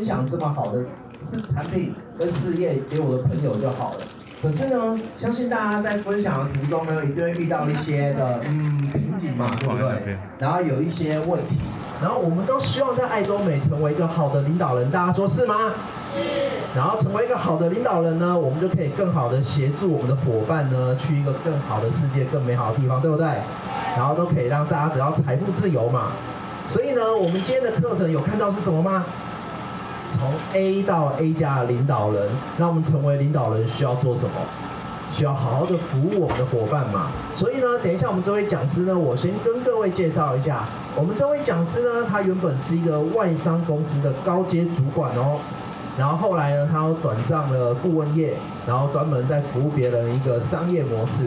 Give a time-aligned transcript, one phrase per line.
[0.00, 0.80] 分享这么好的
[1.18, 3.98] 事产品跟事业给我的朋友就好了。
[4.40, 10.16] 可是呢，相信大家在分享的途中呢，一定会遇到一些的嗯瓶颈嘛，对不对？
[10.38, 11.58] 然后有一些问题，
[12.00, 15.54] 然后我们都希望在爱多美成为一个好的领导人，大家说是吗？
[16.14, 16.22] 是。
[16.74, 23.26] 然后成为一个好的领导人呢，我们就可以更好的协助我们的伙伴呢，去一个更好的世界、更美好的地方，对不对？
[23.94, 26.12] 然后都可以让大家得到财富自由嘛。
[26.66, 29.04] 所以呢，我们今天的课程有看到是什么吗？
[30.18, 34.30] 从 A 到 A 加的领导人，那我们成为领导人需要做什么？
[35.12, 37.10] 需要好好的服务我们的伙伴嘛。
[37.34, 45.38] 所以呢，等一下我们这位讲师呢，我先跟各位介绍一下，我们这位讲师呢，他原本是一个外商公司的高阶主管哦，
[45.98, 48.34] 然后后来呢，他又转战了顾问业，
[48.66, 51.24] 然后专门在服务别人一个商业模式。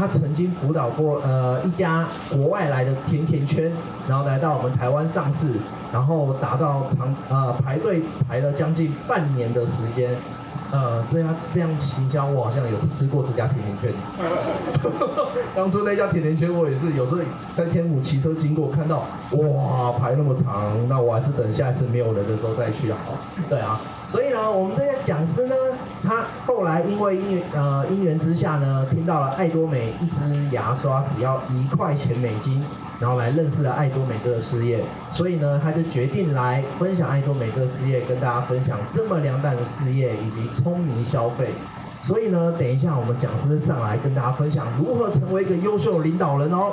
[0.00, 3.70] 他曾经辅导过呃一家国外来的甜甜圈，
[4.08, 5.52] 然后来到我们台湾上市，
[5.92, 10.16] 然后达到长呃排队排了将近半年的时间。
[10.72, 13.92] 呃，这样这样行销，我好像有吃过这家甜甜圈。
[15.54, 17.20] 当初那家甜甜圈，我也是有时候
[17.56, 22.98] 在天母骑车经过，看到哇排那么长，那我还是等下一次没有人的时候再去好。
[23.48, 25.54] 对啊，所以呢，我们这些讲师呢，
[26.02, 32.64] 他后来因为因呃因缘之下呢，听到了爱多美一支牙刷只要一块钱美金。
[33.00, 41.48] 然后来认识了爱多美这个事业，所以呢，他就决定来分享爱多美这个事业，跟大家分享这么良善的事业以及聪明消费。
[42.02, 46.72] 所以呢，等一下我们讲师上来跟大家分享如何成为一个优秀领导人哦。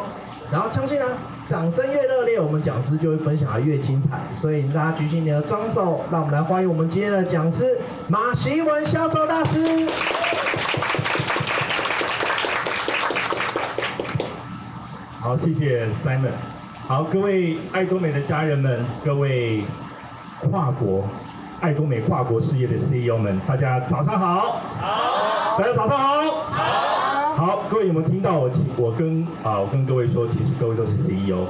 [0.49, 1.05] 然后相信呢，
[1.49, 4.21] 掌声越热烈，我们讲师就会分享的越精彩。
[4.33, 7.77] 所以大家举起你的双手，让我们来欢迎我们今天的讲师
[8.07, 9.85] 马习文销售大师。
[15.19, 16.31] 好，谢谢 Simon。
[16.87, 19.65] 好，各位爱多美的家人们，各位
[20.49, 21.03] 跨国
[21.59, 24.61] 爱多美跨国事业的 CEO 们，大家早上好。
[24.79, 25.57] 好。
[25.57, 26.31] 大家早上好。
[26.51, 27.33] 好。
[27.35, 28.49] 好，各位有没有听到我？
[28.77, 31.45] 我跟啊，我跟各位说，其实各位都是 CEO。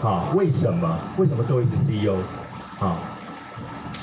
[0.00, 0.98] 好，为什么？
[1.16, 2.14] 为什么各位是 CEO？
[2.78, 2.96] 好。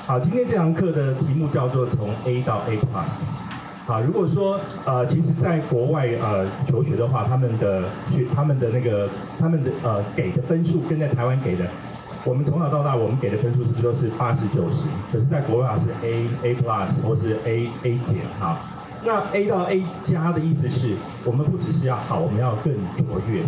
[0.05, 3.91] 好，今天这堂课的题目叫做从 A 到 A Plus。
[3.91, 11.65] 啊，如果说呃，其实在国外呃求学的话，他们的学他们的那个他们的呃给的分数跟在台湾给的，
[12.23, 14.87] 我们从小到大我们给的分数是不是都是八十九十？
[15.11, 18.59] 可是在国外是 A A plus 或是 A A 减哈。
[19.03, 20.95] 那 A 到 A 加的意思是
[21.25, 23.43] 我们不只是要好，我们要更卓越。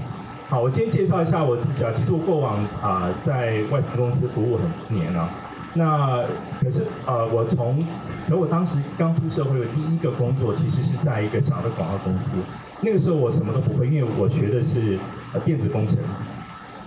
[0.50, 5.30] 好，我先介绍一下我自己啊，其实我过往啊、在外资公司服务很多年了。
[5.76, 6.24] 那
[6.60, 7.84] 可是呃，我从，
[8.28, 12.26] 可我当时刚出社会的第一个工作，其实是在一个小的广告公司。
[12.82, 14.98] 那个时候我什么都不会，因为我学的是
[15.34, 15.98] 呃电子工程。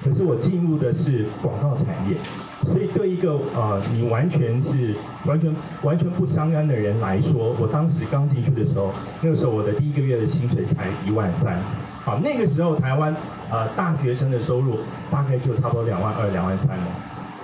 [0.07, 2.17] 可是我进入的是广告产业，
[2.65, 4.95] 所以对一个呃你完全是
[5.25, 5.53] 完全
[5.83, 11.59] 完全不相干的人来说，我当时刚进去的时候，那个时候我的第一个月的薪水才一万三。
[12.05, 13.13] 好，那个时候台湾
[13.51, 14.79] 呃大学生的收入
[15.11, 16.87] 大概就差不多两万二、两万三了。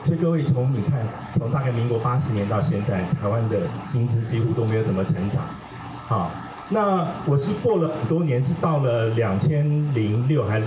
[0.05, 1.05] 所以各位从你看，
[1.37, 3.59] 从大概民国八十年到现在，台湾的
[3.91, 5.43] 薪资几乎都没有怎么成长。
[6.07, 6.31] 好，
[6.69, 10.63] 那我是过了很多年，是到了两千零六还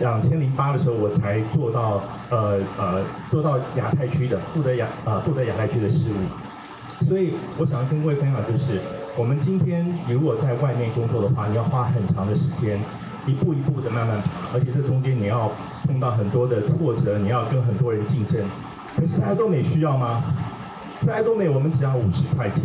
[0.00, 7.04] 两千零八的时候，我才做到呃呃做到亚太区的负责亚呃负责亚太区的事务。
[7.04, 8.80] 所以我想跟各位分享就是，
[9.16, 12.80] 我们今天如果在外面工作的话，你要花很长的时间。
[13.26, 15.52] 一步一步的慢慢爬，而且这中间你要
[15.86, 18.42] 碰到很多的挫折，你要跟很多人竞争。
[18.96, 20.24] 可是爱多美需要吗？
[21.02, 22.64] 在爱多美，我们只要五十块钱，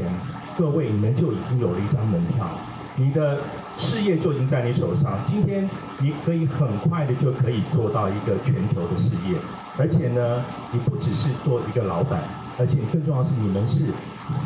[0.57, 2.47] 各位你们就已经有了一张门票，
[2.95, 3.39] 你的
[3.75, 5.19] 事业就已经在你手上。
[5.27, 5.69] 今天
[5.99, 9.37] 你可以很快的就可以做到一个全球的事业，
[9.77, 10.41] 而且呢，
[10.71, 12.21] 你不只是做一个老板，
[12.57, 13.85] 而且更重要是你们是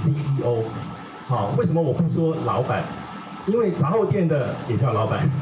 [0.04, 0.64] CEO。
[1.28, 2.84] 好，为什么我不说老板？
[3.46, 5.30] 因为杂货店的也叫老板。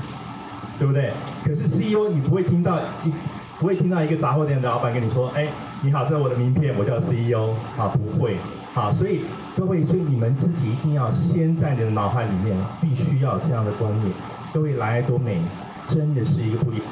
[0.79, 1.11] 对不对？
[1.43, 3.11] 可是 CEO 你不会听到一
[3.59, 5.47] 不会听到一个杂货店的老板跟你说，哎，
[5.81, 8.37] 你好，这是我的名片，我叫 CEO 啊，不会
[8.77, 9.21] 好，所以
[9.57, 14.13] 各位，所以你们自己一定要先在你的脑海里面必须要这样的观念。
[14.53, 15.41] 各位来多美
[15.87, 16.85] 真的是一个不一样，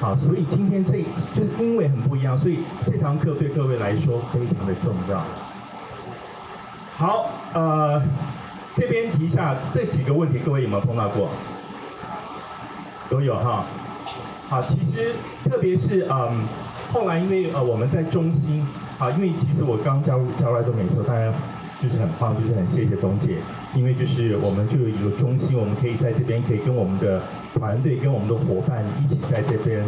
[0.00, 1.04] 好，所以今天这
[1.34, 5.22] 就是因为很不一样，所以这堂课对各位来说非常的重要。
[6.96, 8.02] 好，呃，
[8.74, 11.28] 这边提一下这几个问题，各位有没有碰到过？
[13.10, 13.66] 都有哈，
[14.48, 15.14] 好，其实
[15.44, 16.48] 特别是嗯，
[16.96, 18.66] 后来因为呃我们在中心，
[18.98, 21.30] 啊，因为其实我刚加入加入爱多美的时候，大家
[21.78, 23.36] 就是很棒，就是很谢谢董姐，
[23.74, 27.20] 因为就是我们就有一个中心，我们可以在这边可以跟我们的
[27.52, 29.84] 团队、跟我们的伙伴一起在这边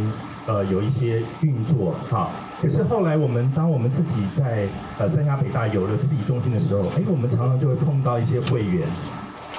[0.47, 2.29] 呃有一些运作哈。
[2.61, 4.69] 可是后来我们当我们自己在
[4.99, 8.87] 呃三峡北大有了自己中心的时候，哎，我们常常就会碰到一些会员，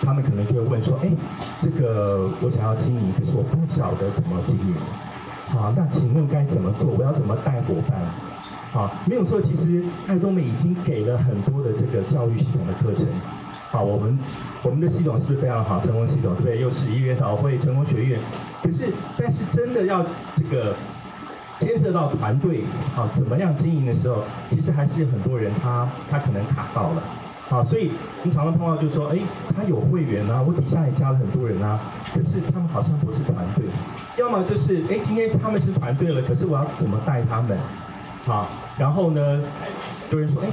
[0.03, 1.09] 他们可能就会问说，哎，
[1.63, 4.75] 这个我想要经营，可是我不晓得怎么经营。
[5.49, 6.91] 好，那请问该怎么做？
[6.91, 7.99] 我要怎么带伙伴？
[8.71, 13.07] 好，没有错，其实爱多美已经给了很多的这个教育系统的课程。
[13.71, 14.17] 好，我们
[14.61, 15.79] 我们的系统是非常好？
[15.81, 16.59] 成功系统对？
[16.61, 18.19] 又是一月导会成功学院。
[18.61, 20.05] 可是，但是真的要
[20.35, 20.75] 这个
[21.59, 22.63] 牵涉到团队，
[22.95, 27.03] 啊，怎么样经营的时候，其实还是很多人他他可能卡到了。
[27.49, 27.91] 好，所以
[28.21, 29.17] 你常常碰到就是说，哎，
[29.55, 31.79] 他有会员啊，我底下也加了很多人啊，
[32.13, 33.65] 可是他们好像不是团队。
[34.17, 37.57] 要么就是，哎，今天他们是团队了，可是我要怎么带他们？
[38.23, 38.47] 好，
[38.77, 39.41] 然后呢，
[40.11, 40.47] 有人说，哎，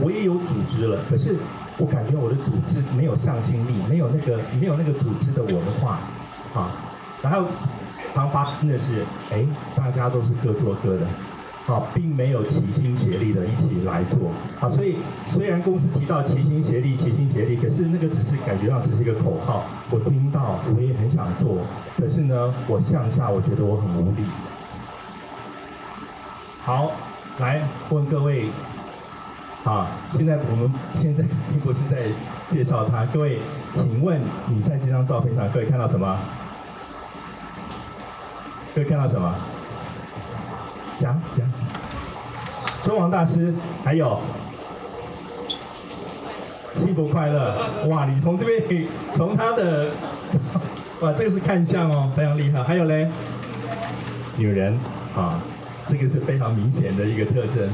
[0.00, 1.36] 我也有组织了，可是
[1.78, 6.00] 我感觉我的组织没有向心力，没有那个没有那个组织的文化，
[6.52, 6.72] 啊，
[7.22, 7.46] 然后
[8.12, 9.46] 常发生的是，哎，
[9.76, 11.06] 大家都是各做各的。
[11.70, 14.96] 好，并没有齐心协力的一起来做，好，所以
[15.30, 21.58] 虽然公司提到齐心协力、齐心协力，可是那个只是感觉上只是一个口号，我听到我也很想做，
[21.96, 24.24] 可是呢，我向下我觉得我很无力。
[26.60, 26.90] 好，
[27.38, 28.48] 来问各位，
[29.62, 31.22] 好，现在我们现在
[31.52, 32.08] 并不是在
[32.48, 33.38] 介绍他，各位，
[33.74, 36.18] 请问你在这张照片上，各位看到什么？
[38.74, 39.32] 各位看到什么？
[41.00, 41.49] 讲讲，
[42.82, 43.52] 尊王大师，
[43.84, 44.18] 还有
[46.76, 47.54] 幸福快乐，
[47.88, 48.06] 哇！
[48.06, 49.90] 你从这边， 从他的，
[51.00, 52.62] 哇，这个是看相哦，非常厉害。
[52.62, 53.08] 还有嘞，
[54.36, 54.78] 女人，
[55.14, 55.38] 啊，
[55.88, 57.68] 这个是非常明显的一个特征。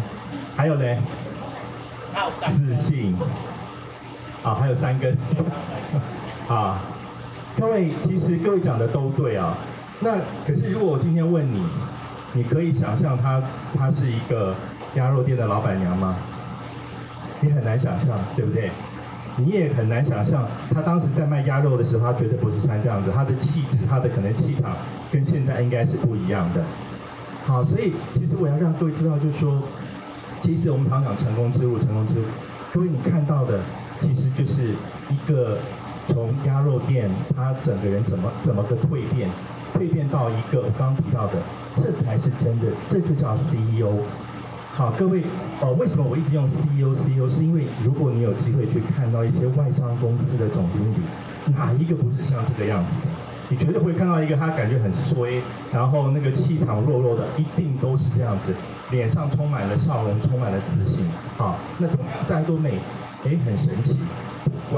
[0.56, 0.98] 还有嘞，
[2.50, 3.14] 自信，
[4.42, 5.16] 啊，还有三根，
[6.48, 6.80] 啊，
[7.56, 9.56] 各位，其实各位讲的都对啊。
[10.00, 10.16] 那
[10.46, 11.64] 可是如果我今天问你，
[12.32, 13.42] 你可以想象他
[13.78, 14.54] 他是一个
[14.96, 16.16] 鸭肉店的老板娘吗？
[17.40, 18.70] 你很难想象，对不对？
[19.36, 24.74] 你也很难想象，她当时在卖鸭肉的时候，她绝对不是穿这样子，她的气质，她的可能气场，
[25.12, 26.64] 跟现在应该是不一样的。
[27.44, 29.62] 好，所以其实我要让各位知道，就是说，
[30.42, 32.22] 其实我们常讲成功之路，成功之路，
[32.72, 33.60] 各位你看到的，
[34.00, 34.74] 其实就是
[35.10, 35.58] 一个
[36.08, 39.30] 从鸭肉店，她整个人怎么怎么个蜕变。
[39.74, 41.34] 蜕变到一个我刚提到的，
[41.74, 43.92] 这才是真的，这就叫 CEO。
[44.76, 45.22] 好，各位，
[45.58, 47.30] 呃，为什么我一直用 CEO CEO？
[47.30, 50.96] 是因为如果你有机会去看到一些外商公司的总经理，
[51.56, 52.90] 哪一个不是像这个样子？
[53.48, 55.40] 你绝对会看到一个他感觉很衰，
[55.72, 58.52] 然后那个气场弱弱的，一定都是这样子，
[58.90, 61.06] 脸上充满了笑容，充满了自信。
[61.38, 61.88] 好，那
[62.28, 62.78] 在爱多美，
[63.24, 63.96] 哎，很神奇。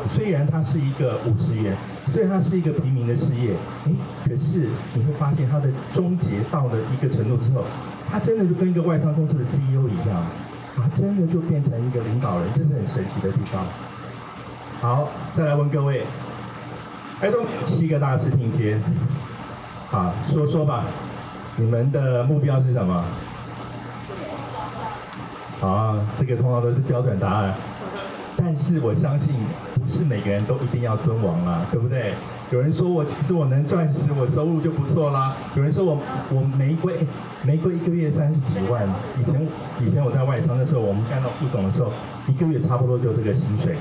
[0.07, 1.77] 虽然它是一个五十元，
[2.13, 3.51] 虽然它是一个平民的事业，
[3.85, 3.91] 哎，
[4.25, 7.65] 可是你会发现它的终结到了一个程度之后，
[8.11, 10.17] 他真的就跟一个外商公司的 CEO 一样，
[10.77, 13.63] 啊，真的就变成一个领导人，这是很神奇的地方。
[14.81, 16.05] 好，再来问各位，
[17.21, 18.81] 哎，都七个大师拼接，
[19.91, 20.85] 啊，说说吧，
[21.57, 23.05] 你们的目标是什么？
[25.61, 27.55] 好啊，这个通常都是标准答案。
[28.37, 29.35] 但是我相信，
[29.75, 32.15] 不是每个人都一定要尊王啊，对不对？
[32.51, 35.29] 有人说我其实我能钻石，我收入就不错啦。
[35.55, 35.99] 有人说我
[36.31, 37.07] 我玫瑰
[37.43, 38.89] 玫瑰一个月三十几万，
[39.21, 39.47] 以前
[39.81, 41.93] 以前我在外商的时候，我们干到副总的时候，
[42.27, 43.77] 一个月差不多就这个薪水，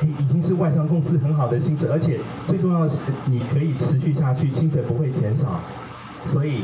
[0.00, 2.18] 哎，已经是外商公司很好的薪水，而且
[2.48, 5.60] 最重要的是你可以持续下去，薪水不会减少。
[6.24, 6.62] 所以，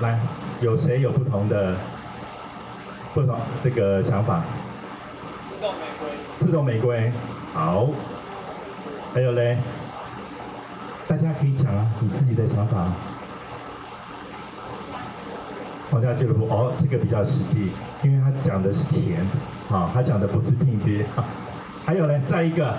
[0.00, 0.18] 来，
[0.60, 1.76] 有谁有不同的
[3.14, 4.42] 不同这个想法？
[5.56, 6.08] 自动玫瑰，
[6.40, 7.12] 自动玫瑰，
[7.54, 7.88] 好。
[9.12, 9.58] 还有嘞，
[11.10, 12.86] 大家可以讲啊，你自己的想法。
[15.90, 17.72] 皇家俱乐部，哦，这个比较实际，
[18.04, 19.26] 因为他讲的是钱，
[19.68, 21.04] 啊，他讲的不是拼接。
[21.84, 22.76] 还有呢，再一个，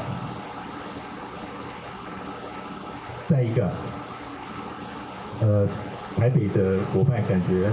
[3.28, 3.70] 再一个，
[5.42, 5.68] 呃。
[6.18, 7.72] 台北的伙伴感觉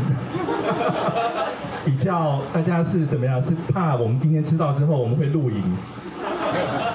[1.85, 3.43] 比较，大家是怎么样？
[3.43, 5.77] 是怕我们今天知道之后我们会录影？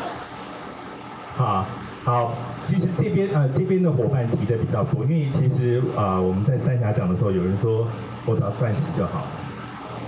[1.35, 1.65] 好，
[2.05, 2.33] 好，
[2.67, 7.87] 其实这边呃这边的伙伴提的比较多，因为其实啊、呃、我们在三峡讲的时候，有人说
[8.25, 9.25] 我只要钻石就好。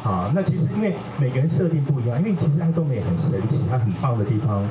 [0.02, 4.64] 好，那其实因为每个人设定不一样，因为其实爱多美很神奇，它很棒的地方，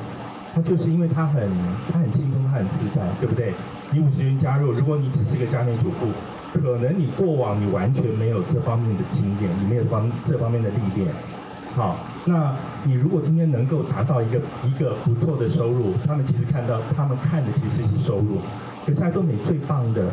[0.53, 1.49] 它就是因为它很
[1.91, 3.53] 它很轻松，它很自在，对不对？
[3.91, 6.07] 你五十元加入，如果你只是个家庭主妇。
[6.55, 11.13] 可能你过往你完全没有这方面的经验，你没有方这方面的历练，
[11.75, 12.55] 好，那
[12.85, 18.39] 你如果今天能够达到一个一个不错的收入，他们其实看到他们看的其实是收入。
[18.85, 20.09] 可是爱多美最棒的，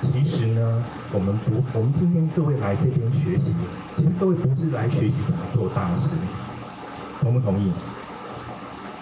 [0.00, 0.82] 其实呢，
[1.12, 3.52] 我们不，我们今天各位来这边学习，
[3.98, 6.12] 其实各位不是来学习怎么做大师，
[7.20, 7.70] 同不同意？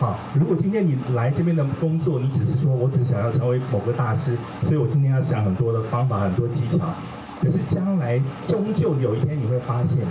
[0.01, 6.93] 好，如果今天你来这边的工作，你只是说我只想要成为某个大师，所以我今天要想很多的方法、很多技巧。
[7.41, 10.05] 可是将来终究有一天你会发现，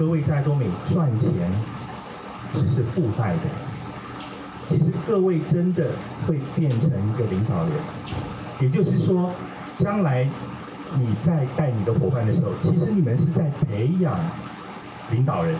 [0.00, 1.30] 各位在多美赚钱
[2.54, 3.42] 只是附带的。
[4.70, 5.88] 其实各位真的
[6.26, 7.72] 会变成一个领导人，
[8.60, 9.30] 也就是说，
[9.76, 10.26] 将来
[10.94, 14.18] 你在带你的伙伴的时候，其实你们是在培养
[15.10, 15.54] 领导人。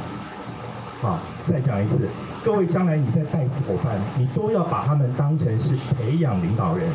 [1.03, 2.09] 好，再讲一次。
[2.43, 6.89] 各位，将来你在带伙伴，你都要把他们当成是培养领导人，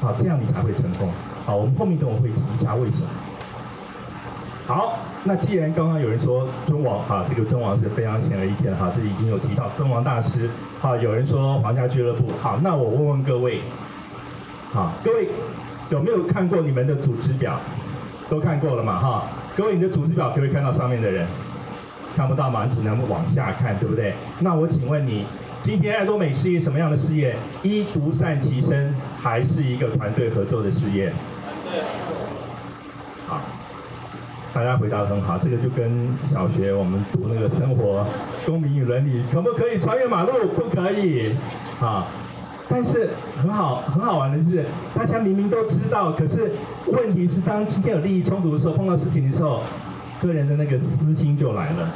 [0.00, 1.08] 好，这样你才会成功。
[1.46, 3.08] 好，我们后面等我会提一下为什么。
[4.66, 10.48] 好，那既然刚刚有人说尊王，哈，这个尊王是非常显而易见的，哈，这里已经有提到尊王大师，
[10.80, 13.60] 好，有人说皇家俱乐部，好，那我问问各位，
[14.72, 15.28] 好，各位
[15.90, 17.60] 有没有看过你们的组织表？
[18.30, 21.26] 都看过了嘛，哈，各位你的组织表可不可以看到上面的人？
[22.16, 24.14] 看不到嘛，你只能往下看，对不对？
[24.38, 25.26] 那我请问你，
[25.62, 27.36] 今天爱多美是一个什么样的事业？
[27.62, 31.12] 一独善其身，还是一个团队合作的事业？
[31.12, 32.16] 团队合作。
[33.26, 33.40] 好，
[34.58, 35.88] 大家回答得很好，这个就跟
[36.24, 38.04] 小学我们读那个生活、
[38.44, 40.32] 公民与伦理，可不可以穿越马路？
[40.48, 41.32] 不可以。
[41.80, 42.08] 啊，
[42.68, 43.10] 但是
[43.40, 44.64] 很好，很好玩的是，
[44.96, 46.50] 大家明明都知道，可是
[46.88, 49.62] 问题是，当今天有利益冲突的时候，碰到事情的时候。
[50.20, 51.88] 个人的那个私心就来了，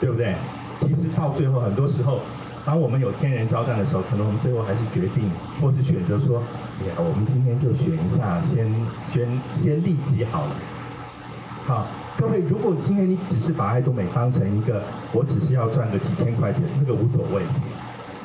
[0.00, 0.36] 对不对？
[0.78, 2.20] 其实到最后，很多时候，
[2.64, 5.28] 当我们有天人交战的时候，可能我们最后还是决定，
[5.60, 6.40] 或是选择说，
[6.80, 8.72] 哎呀，我们今天就选一下，先
[9.12, 10.54] 先先利己好了。
[11.66, 11.86] 好，
[12.18, 17.42] 各位，如果今天你只是把爱多美当成一个，我只是要赚个几千块钱，那个无所谓。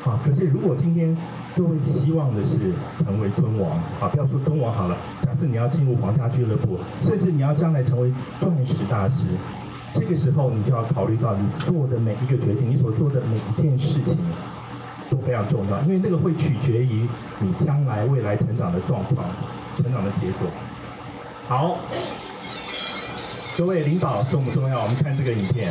[0.04, 1.16] 好，可是如果今天
[1.56, 9.28] 各位希望的是成为尊王，啊，不要说尊王好了，假设你要进入皇家俱乐部，甚至你要将来成为钻石大师，
[9.94, 14.18] 这个时候你就要考虑到你做的每一个决定，你所做的每一件事情
[15.10, 17.08] 都非常重要，因为那个会取决于
[17.40, 19.26] 你将来未来成长的状况、
[19.78, 20.50] 成长的结果。
[21.48, 21.78] 好，
[23.60, 24.84] 各位领导重不重要？
[24.84, 25.70] 我们看这个影片。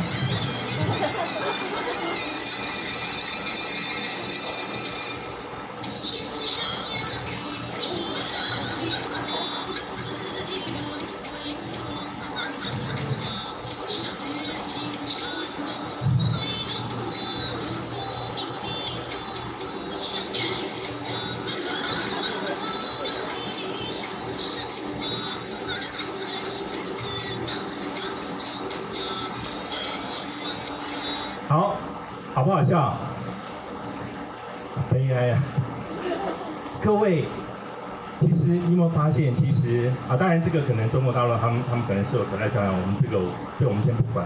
[40.41, 43.19] 这个可能中国大陆他们他们可能是有可爱教养，我们这个
[43.59, 44.25] 这我们先不管。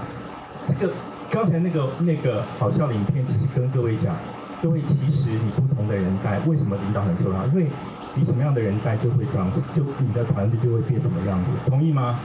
[0.67, 0.93] 这个
[1.29, 4.15] 刚才那个那个好笑的影片，其实跟各位讲，
[4.61, 7.45] 各位其实你不同的人带，为什么领导很重要？
[7.47, 7.67] 因为
[8.15, 12.19] 你什么样的人带，就会长，就你的团队就会变什么样子，同意吗？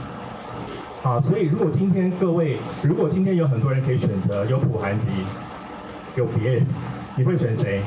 [1.01, 5.07] 好，所以如果今天各位，如果今天有很多人可以选择，有普韩籍，
[6.15, 6.65] 有别人，
[7.15, 7.81] 你会选谁？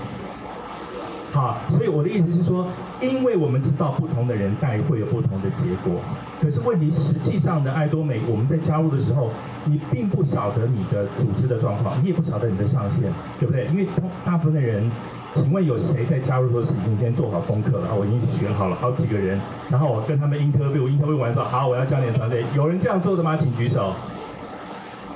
[1.30, 2.66] 好，所以我的意思是说，
[3.02, 6.00] 因为我们知道不同的人带会有不同的结果，
[6.40, 9.30] 可是问题实际上的爱多美，我们在加入的时候，
[9.64, 13.66] 你并不晓得你的组织的状况，你也不晓得你的上限，对不对？
[13.66, 13.86] 因为
[14.24, 14.90] 大部分的人。
[15.34, 17.88] 请问有谁在加入的时候是已经先做好功课了？
[17.88, 19.40] 啊，我已经选好了好几个人，
[19.70, 23.34] 然后我跟他们 interview，interview 完之后，好，我要教练团队，有人这样做的吗？
[23.40, 23.94] 请举手。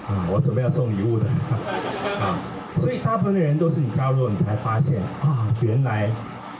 [0.08, 1.26] 啊，我准备要送礼物的。
[2.18, 2.38] 啊，
[2.78, 6.10] 所以大部分的人都是你加入你才发现啊，原来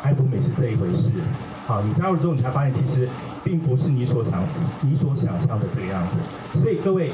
[0.02, 1.10] 爱不美是这一回事。
[1.66, 3.08] 好，你加入之后，你才发现其实
[3.42, 4.42] 并不是你所想、
[4.82, 6.60] 你所想象的这个样子。
[6.60, 7.10] 所以各位。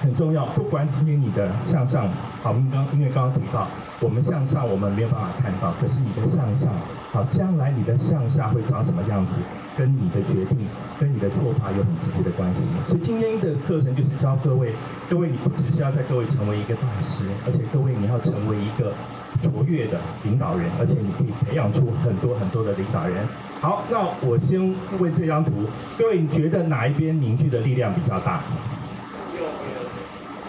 [0.00, 2.08] 很重要，不管今天你的向上，
[2.42, 3.68] 好，我们刚因为刚刚提到，
[4.00, 6.70] 我们向上我们没有办法看到，可是你的向下，
[7.12, 9.32] 好，将来你的向下会长什么样子，
[9.76, 10.66] 跟你的决定，
[10.98, 12.64] 跟你的做法有很直接的关系。
[12.86, 14.72] 所以今天的课程就是教各位，
[15.10, 18.94] 各位你不只是要在各位成为一个大师，而且各位你要成为一个
[19.42, 23.16] 卓越的领导人，而且你可以培养出很多很多的领导人。
[23.60, 25.52] 好，那我先问这张图，
[25.98, 28.40] 各位你觉得哪一边凝聚的力量比较大？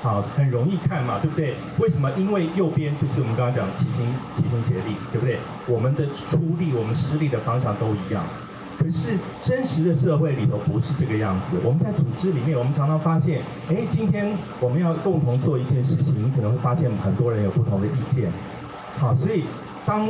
[0.01, 1.53] 好，很容易看嘛，对不对？
[1.77, 2.10] 为什么？
[2.17, 4.05] 因为右边就是我们刚刚讲齐心
[4.36, 5.38] 齐心协力，对不对？
[5.67, 8.24] 我们的出力、我们施力的方向都一样。
[8.79, 11.58] 可是真实的社会里头不是这个样子。
[11.63, 18.31] 我们在组织里面，我们常常发现，哎，今天我们要共同做一件事情，你可能会发现很多人有不同的意见。
[18.98, 19.43] 好，所以
[19.86, 20.10] 当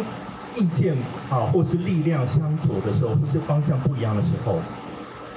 [0.55, 0.95] 意见
[1.29, 4.61] 啊或是力量相左的时候，或是方向不一样的时候，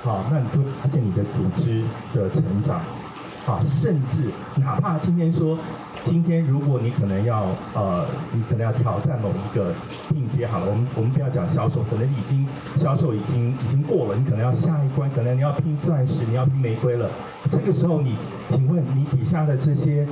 [0.05, 1.83] 好，那你就发现你的组织
[2.15, 2.81] 的成长。
[3.47, 5.59] 啊，甚至哪怕今天说，
[6.07, 9.75] 今天如果你可能要呃，你可能要挑战某一个
[10.09, 12.47] 进阶，好了，我们我们不要讲销售，可能已经
[12.79, 17.11] 销售已经已经过了，你可能要下一关，可能你要拼钻石，你要拼玫瑰了。
[17.51, 18.17] 这个时候你，
[18.49, 20.07] 请问你底下的这些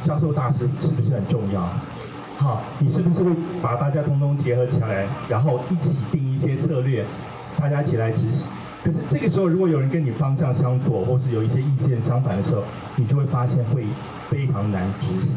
[0.00, 1.68] 销售大师是不是很重要？
[2.38, 7.04] 好，你是不是会把大家通通结合起来，然后一起定一些策略，
[7.58, 8.46] 大家一起来执行？
[8.86, 12.62] 可是这个时候，如果有人跟你方向相左，或是有一些意见相反的时候，
[12.94, 13.84] 你就会发现会
[14.30, 15.36] 非常难执行。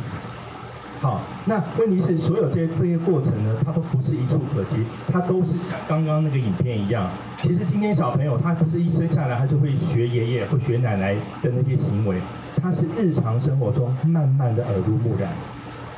[1.02, 7.10] 好，那问题是所有这些这些过程呢，它都不是一触可及，它都是像刚刚那个影片一样。
[7.38, 12.22] 其实今天小朋友他不是一生下来他就会学爷爷或学奶奶的那些行为，
[12.62, 15.32] 他是日常生活中慢慢的耳濡目染。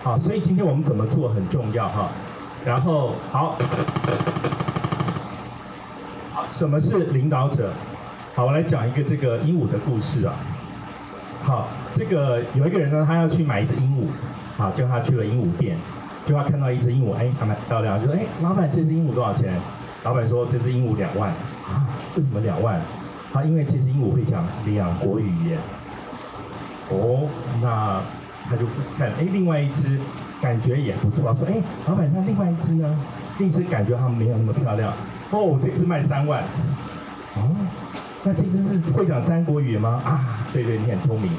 [0.03, 2.11] 好，所以今天我们怎么做很重要哈。
[2.63, 3.57] 然后好。
[6.51, 7.71] 什么是领导者？
[8.35, 10.35] 好，我来讲一个这个鹦鹉的故事啊。
[11.43, 14.05] 好，这个有一个人呢，他要去买一只鹦鹉，
[14.57, 15.75] 好，就他去了鹦鹉店，
[16.25, 19.53] 就他看到一只鹦鹉，哎，还蛮漂亮，就说，哎，老板，这只鹦鹉多少钱？
[20.03, 21.29] 老板说，这只鹦鹉两万。
[21.29, 22.79] 啊，为什么两万？
[23.33, 25.57] 啊，因为这只鹦鹉会讲两国语言。
[26.89, 27.27] 哦，
[27.61, 28.01] 那
[28.49, 28.65] 他就
[28.97, 29.99] 看，哎，另外一只
[30.41, 32.99] 感觉也不错，说，哎，老板，那另外一只呢？
[33.37, 34.93] 另一只感觉好像没有那么漂亮。
[35.31, 36.43] 哦，这只卖三万。
[37.35, 37.49] 哦，
[38.23, 40.01] 那这只是会讲三国语吗？
[40.05, 41.31] 啊，对对，你很聪明。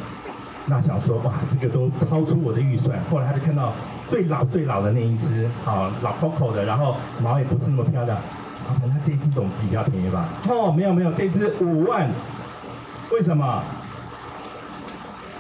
[0.66, 2.98] 那想说哇，这个都超出我的预算。
[3.10, 3.72] 后来他就看到
[4.08, 8.16] 最老最老的那一只，啊，老 Coco 的，然后毛也不是那么漂亮。
[8.16, 10.28] 啊，那这只总比较便宜吧？
[10.48, 12.08] 哦，没有没有，这只五万。
[13.10, 13.62] 为什么？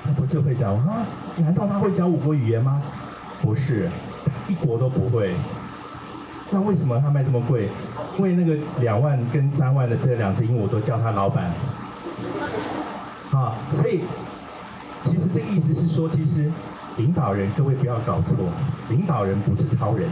[0.04, 1.06] 他不是会讲啊？
[1.36, 2.82] 难道他会讲五国语言吗？
[3.40, 3.90] 不是，
[4.48, 5.34] 一国都不会。
[6.50, 7.68] 那为什么他卖这么贵？
[8.18, 11.52] 因为那个两万跟三万的这两只鹦鹉，我都叫他老板。
[13.32, 14.04] 啊，所以
[15.02, 16.50] 其实这个意思是说，其实
[16.98, 18.36] 领导人各位不要搞错，
[18.90, 20.08] 领导人不是超人。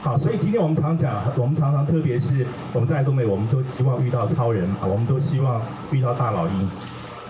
[0.00, 6.70] 好，所以今天我们常讲，我们常常特别是我们在东北，我们都希望遇到超人啊，我们都希望遇到大老鹰。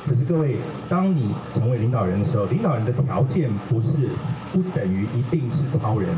[0.07, 0.57] 可是各位，
[0.89, 4.09] 当你成为领导人的时候，领导人的条件不是
[4.53, 6.09] 不等于一定是超人。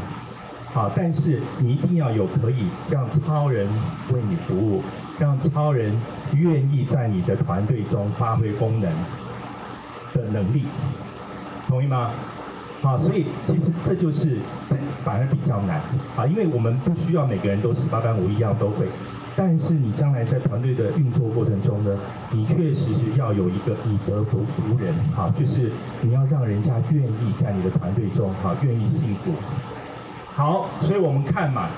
[0.73, 3.67] 好，但是你一定要有可以让超人
[4.13, 4.83] 为你服务，
[5.19, 5.93] 让超人
[6.37, 8.89] 愿意在你的团队中发挥功能
[10.15, 10.67] 的能力，
[11.67, 12.13] 同意吗？
[12.83, 14.39] 好，所以其实这就是
[14.69, 15.81] 这反而比较难
[16.17, 18.87] 啊，因为我们不需要每个人都十八般武艺一样都会，
[19.37, 21.99] 但是你将来在团队的运作过程中呢，
[22.31, 24.45] 你确实是要有一个以德服
[24.79, 25.71] 人，好，就是
[26.03, 29.33] 你要让人家愿意在你的团队中，好，愿意信服。
[30.33, 31.69] 好，所以我们看嘛，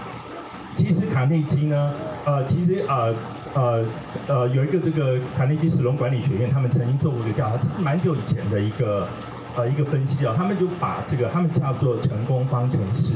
[0.75, 1.93] 其实卡内基呢，
[2.25, 3.15] 呃，其实呃
[3.55, 3.85] 呃
[4.27, 9.09] 呃有一个这个卡内基史隆管理学院，他们曾经做过一个调查，这是蛮久以前的一个
[9.57, 13.15] 呃一个分析啊，他们就把这个他们叫做成功方程式。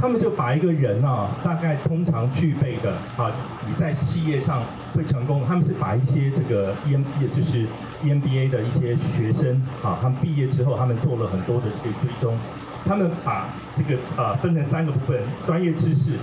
[0.00, 3.30] 他们就把一个人啊，大概通常具备的啊，
[3.68, 5.44] 你在事业上会成功。
[5.46, 7.68] 他们是把一些这个 EM 也就是
[8.02, 12.36] EMBA 的一些学生啊，他们毕业之后，他们做了很多的这个追踪。
[12.84, 16.14] 他们把这个呃分成三个部分：专业知识，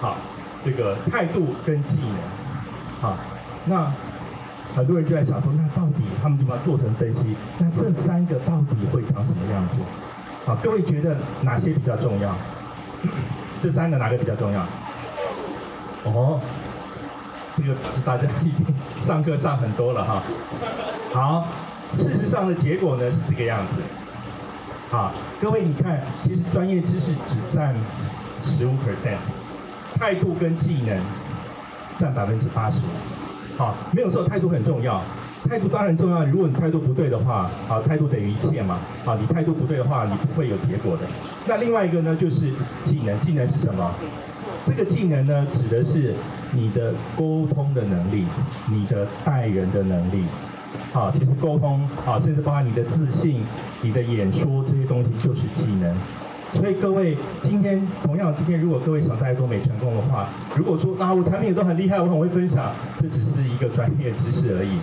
[0.00, 0.16] 好，
[0.64, 2.18] 这个态度跟技能，
[3.00, 3.16] 好。
[3.68, 3.92] 那
[4.76, 7.34] 很多人就在想说，那到底他们怎么做成分析？
[7.58, 9.76] 那这三个到底会长什么样子？
[10.44, 12.36] 好，各位觉得哪些比较重要？
[13.62, 14.60] 这三个哪个比较重要？
[16.04, 16.38] 哦，
[17.54, 18.66] 这个是大家一定
[19.00, 20.22] 上课上很多了哈。
[21.14, 21.48] 好，
[21.94, 23.80] 事实上的结果呢是这个样子。
[24.90, 25.10] 好，
[25.40, 27.74] 各位你看，其实专业知识只占
[28.44, 29.16] 十五 percent，
[29.98, 31.00] 态度跟技能
[31.96, 33.15] 占百分之八十五。
[33.56, 35.02] 好，没有错，态度很重要。
[35.48, 41.02] 态度当然重要，如果你态度不对的话，啊，态度等于一切嘛，啊，你态度不对的话，你不会有结果的。
[41.46, 42.50] 那另外一个呢，就是
[42.84, 43.94] 技能，技能是什么？
[44.64, 46.14] 这个技能呢，指的是
[46.52, 48.26] 你的沟通的能力，
[48.68, 50.24] 你的待人的能力。
[50.92, 53.42] 好，其实沟通，啊，甚至包括你的自信、
[53.82, 55.96] 你的演说这些东西，就是技能。
[56.56, 64.78] 所以各位，今天同样，今天如果各位想在多美成功的话，如果说啊，我产品都很厉害，我很会分享，这只是一个专业知识而已。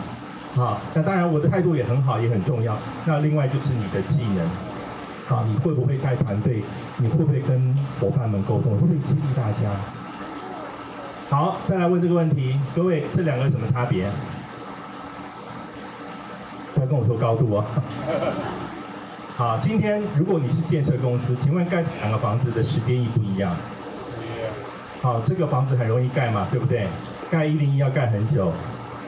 [0.56, 2.78] 好，那当然我的态度也很好，也很重要。
[3.06, 4.48] 那另外就是你的技能，
[5.28, 6.64] 好，你会不会带团队？
[6.98, 8.74] 你会不会跟伙伴们沟通？
[8.74, 9.72] 会不会激励大家？
[11.30, 14.10] 好，再来问这个问题，各位这两个有什么差别？
[16.76, 17.66] 不要跟我说高度啊
[19.36, 23.56] 好，今天如果你是建设公司，请问盖两个房子的时间一不一样？
[25.02, 26.88] 好，这个房子很容易盖嘛，对不对？
[27.32, 28.54] 盖一零一要盖很久，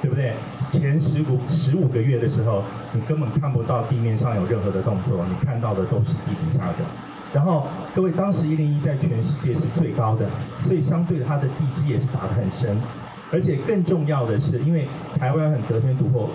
[0.02, 0.34] 对不对？
[0.72, 6.84] 前十五十五个月的时候，你根本看不到地面上有任何的动作，你看到的都是地底下的。
[7.32, 10.26] 然后各位，当时一零一在全世界是最高的，
[10.60, 12.76] 所以相对它的地基也是打得很深，
[13.32, 14.88] 而且更重要的是，因为
[15.20, 16.32] 台湾很得天独厚。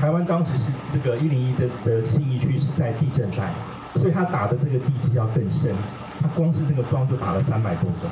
[0.00, 3.52] 台湾当时是这个一零一的的信义区是在地震带，
[3.96, 5.74] 所以他打的这个地基要更深，
[6.18, 8.08] 他光是这个桩就打了三百多个。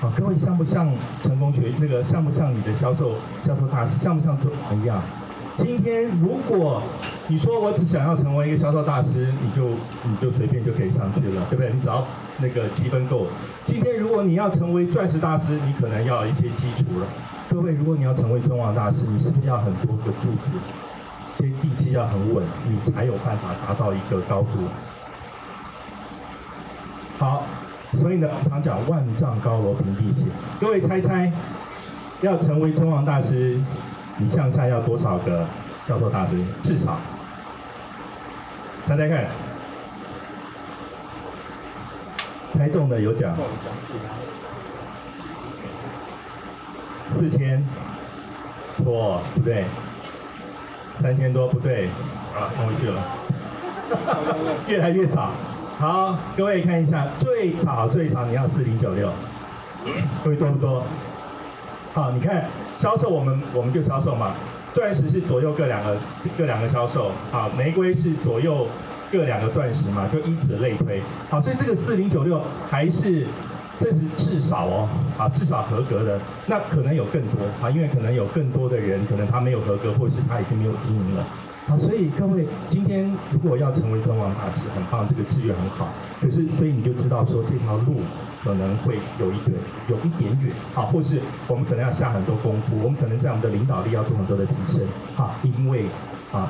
[0.00, 0.90] 好，各位像不像
[1.22, 5.02] 成功学那个像不像你的销售销售大师像不像都一样？
[5.58, 6.82] 今天如果
[7.28, 9.68] 你说我只想要成为一个销售大师，你就
[10.04, 11.70] 你就随便就可以上去了，对不对？
[11.70, 12.02] 你只要
[12.38, 13.26] 那个积分够。
[13.66, 17.06] 今天如果你要成为钻石大师，你可能要一些基础了。
[17.50, 20.50] 各位，如果你要成为尊王大师，你是不是要很多个柱子？
[21.74, 24.68] 基要很稳，你才有办法达到一个高度。
[27.18, 27.46] 好，
[27.94, 30.26] 所以呢，我常讲万丈高楼平地起。
[30.60, 31.32] 各位猜猜，
[32.22, 33.60] 要成为尊王大师，
[34.18, 35.46] 你向下要多少个
[35.86, 36.44] 销售大师？
[36.62, 36.98] 至少，
[38.86, 39.26] 猜猜看，
[42.58, 43.36] 猜中的有奖。
[47.16, 47.62] 四千，
[48.76, 49.64] 错，对不对。
[51.02, 51.88] 三千多不对，
[52.34, 53.02] 啊，冲回去了，
[54.66, 55.30] 越来越少。
[55.78, 59.12] 好，各位看一下，最少最少你要四零九六，
[60.22, 60.82] 各位多不多？
[61.92, 62.46] 好，你看
[62.78, 64.34] 销售我们我们就销售嘛，
[64.72, 65.96] 钻石是左右各两个
[66.38, 68.66] 各两个销售，好，玫瑰是左右
[69.12, 71.02] 各两个钻石嘛，就以此类推。
[71.28, 73.26] 好，所以这个四零九六还是。
[73.78, 81.26] 这是至少哦，啊，至少合格的，那可能有更多啊，因为可能有更多的人，可能他没有合格，或是他已经没有经营了，
[81.66, 85.88] 好，所以各位今天如果要成为尊王大师，很棒，这个资源很好，
[86.20, 87.96] 可是所以你就知道说这条路
[88.44, 89.58] 可能会有一点
[89.88, 95.86] 有一点远，好，或是我们可能要下很多功夫，我们可能在我们的领导力要做很多的提升，啊，因为
[96.32, 96.48] 啊，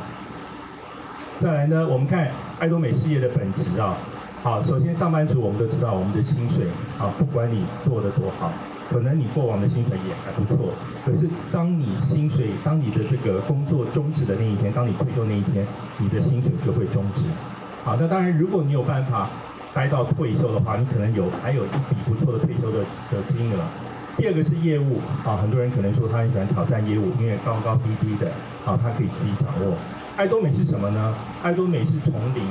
[1.41, 3.97] 再来呢，我们看艾多美事业的本质啊。
[4.45, 6.67] 好，首先上班族我们都知道我们的薪水，
[6.99, 8.53] 啊，不管你做得多好，
[8.91, 10.69] 可能你过往的薪水也还不错，
[11.03, 17.25] 可是当你薪水，当你的这个工作终止的那一天，当你退休那一天，你的薪水就会终止。
[17.85, 19.31] 好，那当然如果你有办法
[19.73, 22.81] 待到退休的话，你可能有还有一笔不错的退休的
[23.11, 23.57] 的金额。
[24.19, 28.29] 第二个是业务，啊，很多人可能说他很喜欢挑战业务，因为高高低低的，
[28.67, 29.75] 啊，他可以自己掌握。
[30.19, 31.15] 艾多美是什么呢？
[31.43, 32.45] 艾多美是从零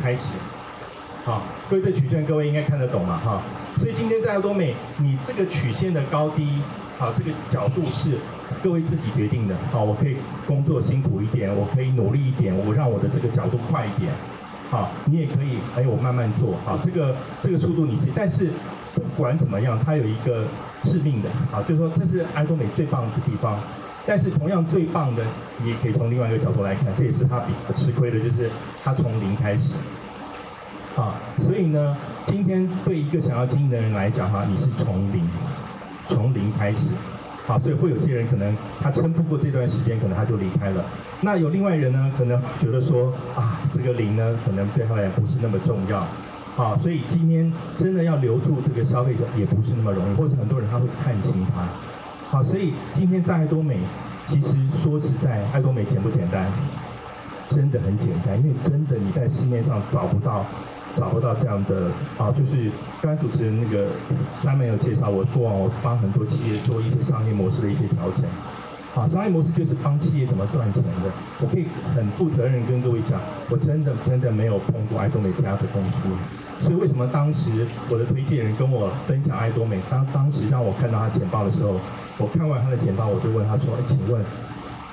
[0.00, 0.34] 开始。
[1.24, 3.16] 好，各位这曲线各位应该看得懂嘛？
[3.16, 3.40] 哈，
[3.78, 6.46] 所以今天在多美，你这个曲线的高低，
[6.98, 8.18] 好，这个角度是
[8.62, 9.56] 各位自己决定的。
[9.72, 14.12] 好，我可以工作辛苦一点，我可以努力一点，我让我的这个角度快一点。
[14.68, 16.56] 好，你也可以，哎，我慢慢做。
[16.62, 18.50] 好，这个这个速度你自己，但是
[18.94, 20.44] 不管怎么样，它有一个
[20.82, 23.58] 致命的，好，就是说这是安多美最棒的地方。
[24.06, 25.24] 但是同样最棒的，
[25.62, 28.50] 你也可以从另外一个角度来看，这也是它比较吃亏的，就是
[28.82, 29.72] 它从零开始。
[30.96, 35.28] 啊，所以呢，今天对一个想要经营的人来讲哈，你是从零，
[36.08, 36.94] 从零开始，
[37.46, 40.84] 好，所以会有些人可能他撑不过这段时间，可能他就离开了。
[41.20, 45.98] 那有另外人呢，可能觉得说啊，这个零呢，可能对他来不是那么重要，
[46.56, 51.66] 啊，所以今天真的要留住这个消费者也不是那么容易，或是很多人他会看清他。
[52.30, 53.80] 好，所以今天在爱多美，
[54.28, 56.46] 其实说实在，爱多美简不简单？
[57.48, 60.46] 真的很简单，因为真的你在市面上找不到。
[60.96, 62.70] 找不到这样的啊，就是
[63.02, 63.88] 刚才主持人那个
[64.42, 68.24] 他没有介绍，我过往我帮很多企业做一些商业模式的一些调整。
[68.94, 71.10] 啊，商业模式就是帮企业怎么赚钱的。
[71.40, 75.98] 我可以很负责任跟各位讲，我真的真的没有碰过艾多美家的公司。
[76.62, 81.80] 所以为什么当时我的推荐人跟我分享艾多美，当当时让我看到他简报的时候，
[82.18, 84.24] 我看完他的简报，我就问他说：“哎，请问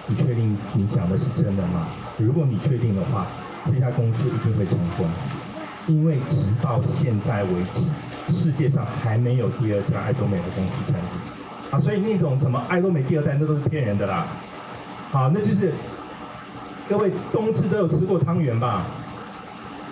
[0.08, 1.86] 你确定你讲的是真的吗？
[2.18, 3.28] 如果你确定的话，
[3.72, 5.06] 这家公司一定会成功。”
[5.92, 7.84] 因为直到现在为止，
[8.32, 14.26] 世界上还没有第二家艾多美的公司成立，啊，所以那种什么艾多美第二代那都是骗人的啦，
[15.12, 15.74] 好，那就是
[16.88, 18.86] 各位冬至都有吃过汤圆吧？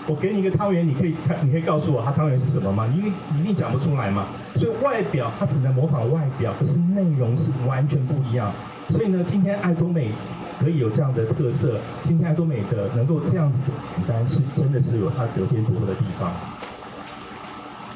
[0.07, 2.87] 我给你一个汤圆，你可以看，你可以告诉我它汤圆是什么吗？
[2.95, 8.53] 因为你一定讲不出来嘛，所以外表它只能模仿外表，可是内容是完全不一样。
[8.89, 10.11] 所以呢，今天爱多美
[10.59, 16.31] 可以有这样的特色，今天爱多美的能够这样子简单，是真的是有它得天独厚的地方。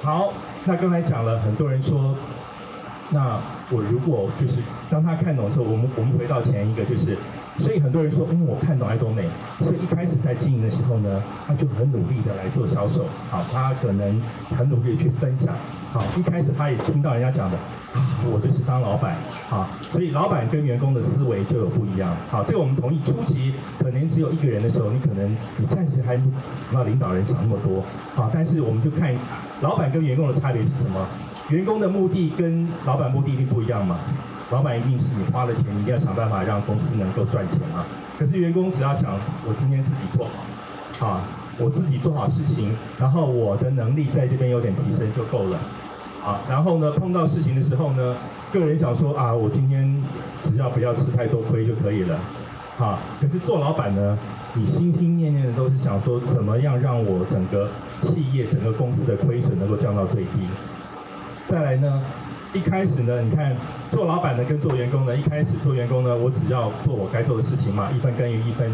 [0.03, 0.33] 好，
[0.65, 2.15] 那刚才讲了，很多人说
[3.09, 7.17] 那我如果就是当他看懂的时候，我们我们回到前一个就是，
[7.59, 9.23] 所以很多人说，嗯，我看懂爱多美，
[9.61, 14.19] 所以一开始在经营的时候呢，他就很努力的来做销售，好，他可能
[14.57, 15.53] 很努力去分享，
[15.91, 17.57] 好，一开始他也听到人家讲的，
[17.93, 19.15] 啊，我就是当老板，
[19.49, 27.83] 好，所以老板跟员工的思维就有不一样，好，这个我们同意，初期可能只有一个人的时候，你可能你暂时还不知道领导人想那么多，
[28.15, 29.13] 好，但是我们就看
[29.61, 31.07] 老板跟员工的差别是什么，
[31.49, 33.99] 员工的目的跟老板目的一定不一样嘛，
[34.53, 37.83] 老板一定是你花了钱，一定要想办法让公司能够赚钱啊。
[38.19, 39.15] 可是员工只要想
[39.47, 40.27] 我今天自己做
[40.99, 41.23] 好，啊，
[41.57, 45.57] 我自己做好事情，然后我的能力在这边有点提升就够了，
[46.23, 48.15] 啊，然后呢碰到事情的时候呢，
[48.51, 49.99] 个人想说啊，我今天
[50.43, 52.19] 只要不要吃太多亏就可以了，
[52.77, 54.15] 啊，可是做老板呢，
[54.53, 60.47] 你心心念念的都是想说怎么样让我整个企业整个公司的亏损能够降到最低。
[61.49, 62.01] 再来呢，
[62.53, 63.55] 一开始呢，你看
[63.89, 68.71] 做老板的跟做员工的，一开始做员工呢，我只要做我该做的事情嘛，一分耕耘一分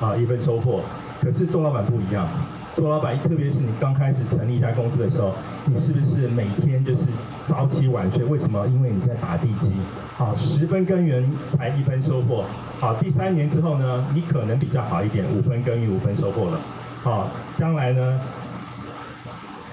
[0.00, 0.80] 啊一分收获。
[1.20, 2.28] 可是做老板不一样，
[2.76, 5.32] 做老板特别是你刚开始成立一家公司的时候，
[5.64, 7.08] 你是不是每天就是
[7.48, 8.22] 早起晚睡？
[8.24, 8.64] 为什么？
[8.68, 9.72] 因为你在打地基。
[10.16, 12.44] 好，十分耕耘才一分收获。
[12.78, 16.60] 好，第三年之后呢，你可能比较好一点，五分耕耘五分收获了。
[17.02, 18.20] 好，将来呢？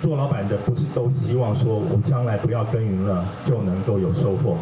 [0.04, 4.58] 做老板的不是都希望说，我将来不要耕耘了，就能够有收获，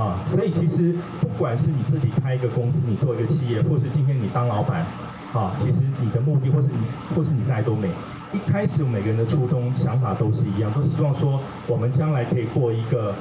[0.00, 4.86] 啊，所以其实不管是你自己开一个公司，你做一个企业，或是今天你当老板，
[5.32, 6.86] 啊，其实你的目的，或是你，
[7.16, 7.88] 或是你在多美，
[8.32, 13.12] 一开始每个人的初衷想法都是一样，都希望说我们将来可以过一个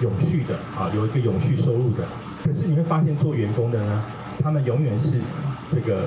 [0.00, 2.04] 永续的，啊，有一个永续收入的。
[2.42, 4.02] 可是你会发现做员工的呢，
[4.42, 5.20] 他们永远是
[5.70, 6.06] 这个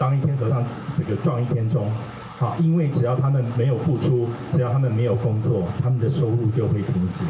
[0.00, 0.64] 当一天和尚
[0.98, 1.88] 这个撞一天钟。
[2.36, 7.22] 好，因为只要他们没有付出，只要他们没有工作，他们的收入就会停止。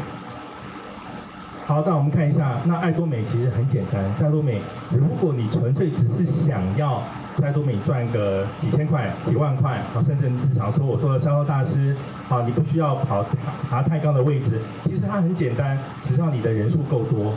[1.67, 7.01] 好，那我们看一下，那爱多美其实很简单，爱多美，如果你纯粹只是想要
[7.41, 11.95] 爱多美赚个几千块、几万块，好，甚至你只想说我做了销售大师，
[12.27, 13.25] 好，你不需要跑
[13.69, 17.33] 爬太高的位置，其实它很简单，只要你的人数够多，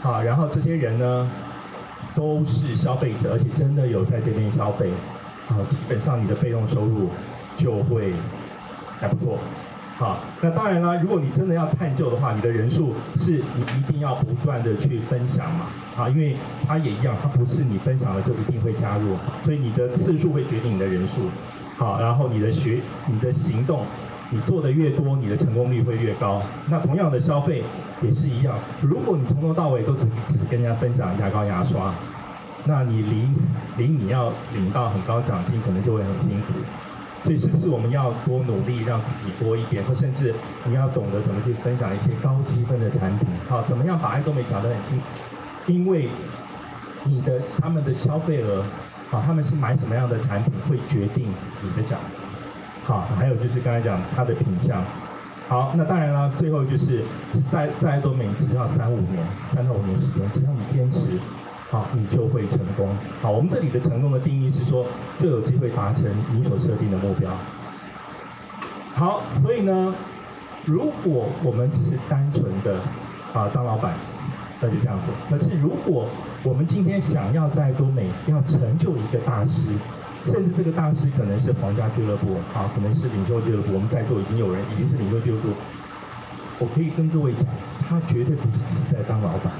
[0.00, 1.30] 好，然后这些人呢
[2.14, 4.90] 都是消费者，而且真的有在这边消费。
[5.48, 7.10] 啊，基本上你的被动收入
[7.56, 8.12] 就会
[9.00, 9.38] 还不错。
[9.98, 15.66] 好，那当然了，如果你真的要探究的话，你的人数是你一定要不断的去分享嘛。
[15.96, 21.30] 啊，因为它也一样，它不是你分享了就一定会加入，所以你的次数会决定你的人数。
[21.78, 23.86] 好，然后你的学、你的行动，
[24.28, 26.42] 你做的越多，你的成功率会越高。
[26.68, 27.62] 那同样的消费
[28.02, 31.94] 也是一样，如果你从头到尾都只只跟人家分享牙膏牙刷。
[32.66, 33.28] 那你离
[33.76, 36.54] 离你要领到很高奖金，可能就会很辛苦。
[37.24, 40.32] 所以是不是我们要多努力，让自己多一点，或甚至
[40.64, 43.26] 你要懂得怎么去分享一些高积分的产品？
[43.48, 45.04] 好，怎么样把爱多美讲得很清楚？
[45.66, 46.08] 因为
[47.02, 48.62] 你的他们的消费额，
[49.10, 51.26] 好，他们是买什么样的产品会决定
[51.62, 52.20] 你的奖金。
[52.84, 54.80] 好，还有就是刚才讲它的品相。
[55.48, 57.02] 好，那当然了，最后就是
[57.50, 61.18] 在在爱多美只要三五年，三到五年时间，只要你坚持。
[61.68, 62.88] 好，你就会成功。
[63.20, 64.86] 好，我们这里的成功的定义是说，
[65.18, 67.30] 就有机会达成你所设定的目标。
[68.94, 69.94] 好，所以呢，
[70.64, 72.78] 如果我们只是单纯的
[73.34, 73.94] 啊当老板，
[74.60, 75.06] 那就这样子。
[75.28, 76.08] 可是如果
[76.44, 79.70] 我们今天想要在多美要成就一个大师，
[80.24, 85.48] 甚至这个大师可能是皇家俱乐部，啊，可能是领袖俱乐部，我们在座已经有人已经是领袖俱乐部，
[86.60, 87.44] 我可以跟各位讲，
[87.88, 89.52] 他绝对不是只是在当老板。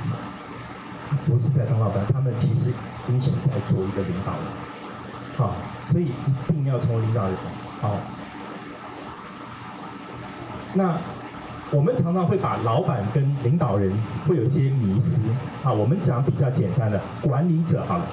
[1.26, 2.74] 不是在当老板，他们其实已
[3.06, 4.42] 经是在做一个领导人。
[5.36, 5.54] 好，
[5.90, 7.34] 所以一定要成为领导人。
[7.80, 7.96] 好，
[10.74, 10.96] 那
[11.70, 13.92] 我们常常会把老板跟领导人
[14.26, 15.20] 会有一些迷思。
[15.62, 18.06] 好，我们讲比较简单的管理者好了，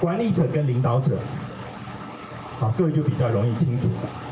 [0.00, 1.18] 管理者跟领导者，
[2.58, 3.88] 好，各位就比较容易清楚。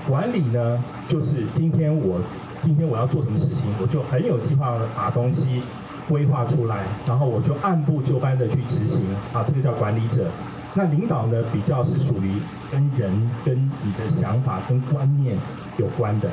[0.07, 2.19] 管理呢，就是今天我
[2.63, 5.63] 今天我要做什么事情，我就很有计划把东西。
[6.09, 10.27] 规划出来，然后我就按部就班的去执行，啊，这个叫管理者。
[10.75, 12.41] 那领导呢，比较是属于
[12.71, 15.37] 跟人、跟你的想法、跟观念
[15.77, 16.29] 有关的，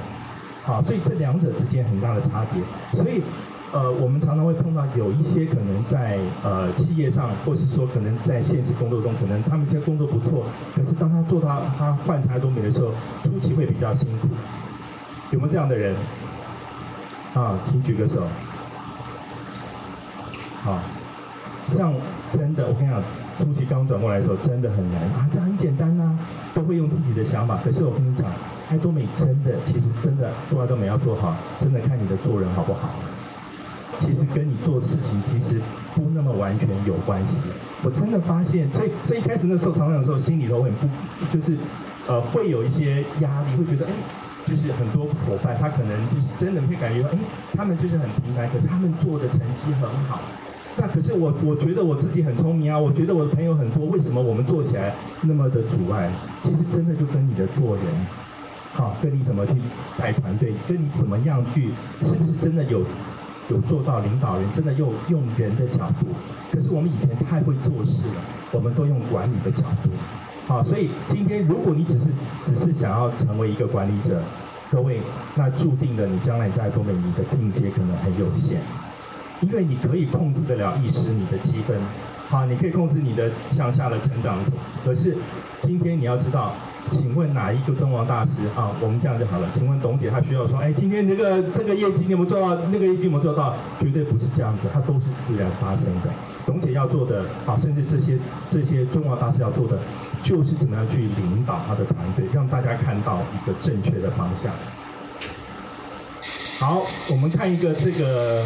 [0.64, 2.62] 好，所以这两者之间很大的差别。
[3.02, 3.24] 所以，
[3.72, 10.44] 呃，我们常常会碰到有一些可能在呃企业上，或是说可能在现实工作中，可能他们现在工作不错，
[10.76, 12.92] 可是当他做到他换台多美的时候，
[13.24, 14.28] 初期会比较辛苦。
[15.32, 15.96] 有没有这样的人？
[17.34, 18.22] 啊，请举个手。
[20.65, 20.80] 好，
[21.69, 21.93] 像
[22.32, 22.99] 真的，我跟你讲，
[23.38, 25.30] 初期刚转过来的时候，真的很难啊。
[25.32, 26.19] 这很简单呐、啊，
[26.56, 27.60] 都会用自己的想法。
[27.63, 28.25] 可是我跟你讲，
[28.71, 32.89] 爱多美真的，其实真的做爱多美要做好，真的看你的做人好不好。
[33.99, 35.62] 其实跟你做事情其实
[35.93, 37.38] 不那么完全有关系。
[37.84, 40.88] 我真的发现，所以所以一开始那时候，常常有时候心里头会不，
[41.32, 41.56] 就是
[42.08, 43.91] 呃会有一些压力，会觉得哎，
[44.47, 47.17] 就是很多伙伴他可能就是真的会感觉到，哎，
[47.56, 50.19] 他们就是很平凡，可是他们做的成绩很好。
[50.78, 56.12] 那可是我我觉得我自己很聪明啊，我觉得我的朋友很多，为什么我们做起来那么的阻碍？
[56.44, 57.86] 其实真的就跟你的做人。
[58.74, 59.54] 好，跟你怎么去
[59.98, 62.84] 带团队，跟你怎么样去，是不是真的有
[63.50, 66.08] 有做到领导人，真的用用人的角度？
[66.52, 68.16] 可是我们以前太会做事了，
[68.52, 69.90] 我们都用管理的角度。
[70.46, 72.10] 好，所以今天如果你只是
[72.46, 74.22] 只是想要成为一个管理者，
[74.70, 75.00] 各位，
[75.36, 78.60] 那注定了你将来在多美你的定阶可能很有限，
[79.41, 81.78] 因为你可以控制得了一时你的积分，
[82.28, 84.38] 好，你可以控制你的向下的成长，
[84.84, 85.15] 可是
[85.62, 86.54] 今天你要知道。
[86.91, 88.69] 请问哪一个中王大师啊？
[88.80, 89.50] 我们这样就好了。
[89.56, 92.56] 请问董姐，她需要说，哎，今天这个这个业绩你有没有做到？
[92.71, 93.58] 那个业绩有没有做到？
[93.80, 96.10] 绝对不是这样子，它都是自然发生的。
[96.45, 98.19] 董姐要做的啊，甚至这些
[98.52, 99.80] 这些中王大师要做的，
[100.21, 104.54] 就是怎么样去领导他的团队，让大家看到一个正确的方向。
[106.60, 108.45] 好，我们看一个这个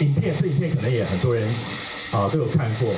[0.00, 1.48] 影片，这影片可能也很多人
[2.10, 2.94] 啊都有看过。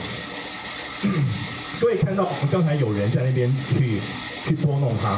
[1.81, 4.01] 各位看到我们刚才有人在那边去。
[4.47, 5.11] 去捉弄他，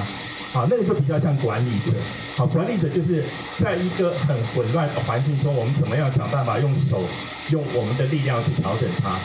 [0.58, 1.92] 啊，那个就比较像管理者，
[2.34, 3.22] 好，管理者就是
[3.58, 7.04] 在一个很混乱的环境中，我们怎么样想办法用手，
[7.50, 9.16] 用我们的力量去调整它。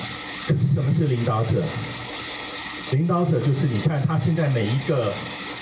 [0.46, 1.64] 可是什么是领导者？
[2.92, 5.12] 领导者就是你看他现在每一个，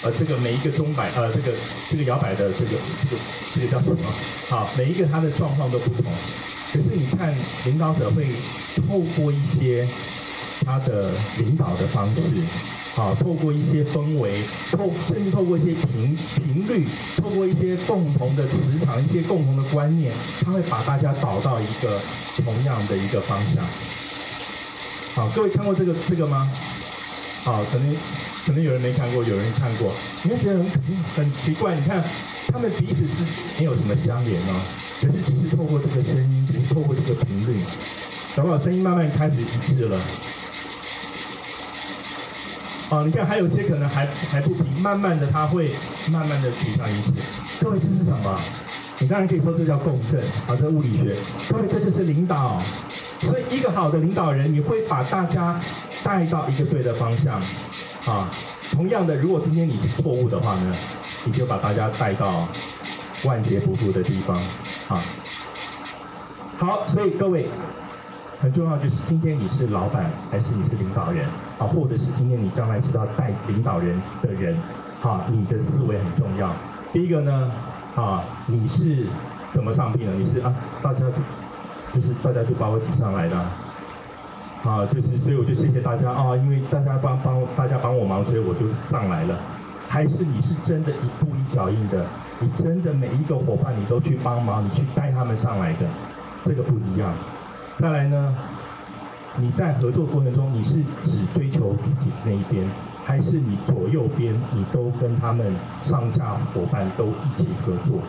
[0.02, 1.58] 呃，这个每一个钟摆，呃，这个
[1.90, 3.22] 这个摇摆的这个这个
[3.56, 4.12] 这个叫什么？
[4.50, 6.12] 好，每一个他的状况都不同。
[6.74, 7.34] 可是你看
[7.66, 8.26] 领导者会
[8.76, 9.88] 透过一些
[10.66, 12.22] 他的领导的方式。
[12.96, 20.14] 好，透过一些氛围，透甚至透过一些频频率，透过一些共同的磁场，一些共同的观念，
[20.46, 22.00] 他会把大家导到一个
[22.46, 23.66] 同样的一个方向。
[25.16, 26.48] 好，各位看过这个这个吗？
[27.44, 27.96] 好，可能
[28.46, 30.70] 可能有人没看过，有人看过，你会觉得很
[31.16, 31.74] 很奇怪。
[31.74, 32.04] 你看，
[32.52, 34.62] 他们彼此之间没有什么相连哦，
[35.02, 37.62] 可是只是透过这个声音，只是透过这个频率，
[38.36, 40.00] 搞不好声音慢慢开始一致了。
[42.90, 45.72] 哦，你看，还有些可能还还不平，慢慢的他会
[46.12, 47.14] 慢慢的趋向一致。
[47.60, 48.40] 各位，这是什么？
[49.00, 51.16] 你当然可以说这叫共振，啊，这物理学。
[51.50, 52.62] 各位，这就是领导。
[53.22, 55.60] 所以，一个好的领导人，你会把大家
[56.04, 57.42] 带到一个对的方向。
[58.06, 58.30] 啊，
[58.72, 60.76] 同样的，如果今天你是错误的话呢，
[61.26, 62.48] 你就把大家带到
[63.24, 64.36] 万劫不复的地方。
[64.90, 65.02] 啊，
[66.58, 67.50] 好，所以各位。
[68.42, 71.26] 很重要就是今天你是老板还是你是领导人
[71.58, 74.54] 啊，或者是今天你将来是要带领导人的人，
[75.02, 76.54] 啊，你的思维很重要。
[76.92, 77.50] 第一个呢，
[77.96, 79.08] 啊，你是
[79.54, 80.12] 怎么上聘的？
[80.12, 81.06] 你是啊，大家
[81.94, 83.46] 就是大家就把我挤上来的，
[84.64, 89.38] 啊就是所以我就谢谢大家啊，因为大家帮帮大家帮我忙，所以我就上来了。
[89.90, 92.06] 还是你是真的一步一脚印的，
[92.40, 95.86] 你真的每一个伙伴你都去帮忙，你去带他们上来的，
[96.46, 97.14] 这个不一样。
[97.78, 98.36] 再来呢，
[99.38, 102.66] 你在合作过程中，你是只追求自己那一边，
[103.06, 108.00] 还是你左右边你都跟他们上下伙伴都一起合作？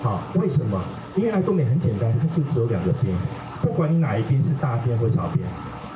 [0.00, 0.80] 好，为什么？
[1.16, 3.14] 因为爱多美很简单，它就只有两个边，
[3.66, 5.44] 不管你哪一边是大边或小边，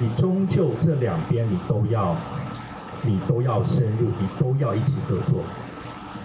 [0.00, 2.16] 你终究这两边你都要，
[3.02, 5.40] 你都要深入，你都要一起合作。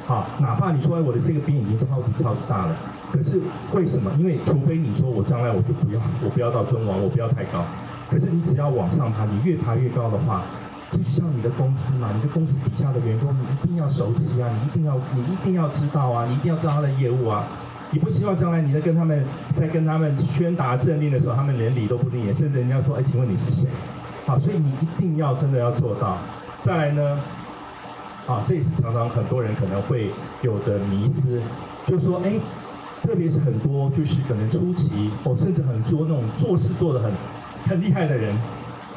[0.08, 2.76] 好，哪怕你说我的这个边已经超级超级大了，
[3.12, 3.40] 可是
[3.74, 4.12] 为什么？
[4.18, 7.64] 因为除非你说我将来我就不要，我不要到中王，我不要太高。
[8.10, 10.42] 可是你只要往上爬，你越爬越高的话，
[10.90, 17.46] 就像你的公司嘛，你的公司底下的员工，你一定要熟悉啊，你一定要，你一定要知道啊，你一定要知道他的业务啊。
[17.92, 19.24] 你不希望将来你在跟他们
[19.56, 23.70] 在跟他们宣达政令的时候，他们连理都不理，甚至人家说，哎，请问你是谁？
[24.26, 26.18] 好，所以你一定要真的要做到。
[26.64, 27.20] 再来呢？
[28.28, 30.10] 啊，这也是常常很多人可能会
[30.42, 31.42] 有的迷思，
[31.86, 32.34] 就说，哎，
[33.04, 37.12] 特别是很多就是可能初期，哦，甚至很多那种做事做得很
[37.68, 38.36] 很厉害的人，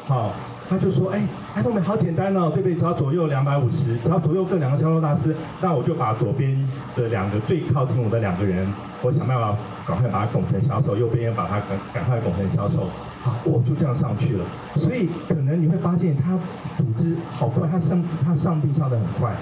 [0.07, 0.33] 好。
[0.69, 2.75] 他就说：“哎，爱多美好简单哦，对不对？
[2.75, 6.55] 只要左右两百五十，只要左右各两个销售大师，那我就把左边
[6.95, 12.87] 的两个最靠近我的两个人，我想办法赶快把他拱成销售，右边也把他赶赶快拱成销售，
[13.23, 14.45] 好，我就这样上去了。
[14.75, 16.37] 所以可能你会发现他
[16.77, 19.35] 组织好快，他上他上地上得很快，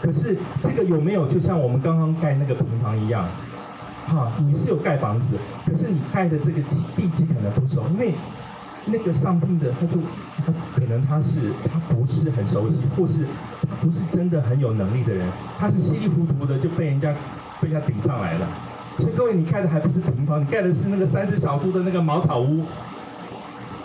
[0.00, 3.28] 可是这个有没有就像我们刚刚盖那个平房一样？
[4.06, 5.26] 哈，你是有盖房子，
[5.66, 6.62] 可是你盖的这个
[6.94, 8.14] 地基可能不熟，因为。”
[8.90, 10.00] 那个上聘的，他就
[10.36, 13.24] 他可能他是他不是很熟悉，或是
[13.62, 15.26] 他不是真的很有能力的人，
[15.58, 17.14] 他是稀里糊涂的就被人家
[17.60, 18.46] 被人家顶上来了。
[18.98, 22.64] 所以各位，你盖的还不是平房，你盖的是那个三只小猪的那个茅草屋。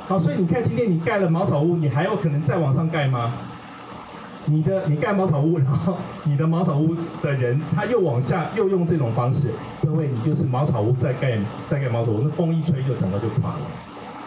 [0.08, 3.32] 好，所以你看，今天你盖了茅草屋，你还有可能再往上盖吗？
[4.46, 9.52] 你的你盖茅草屋，然后你的茅草屋的人他又往下又用这种方式，
[9.82, 11.38] 各位，你就是茅草屋再盖
[11.70, 13.62] 再盖茅草屋，那风一吹就整个就垮了。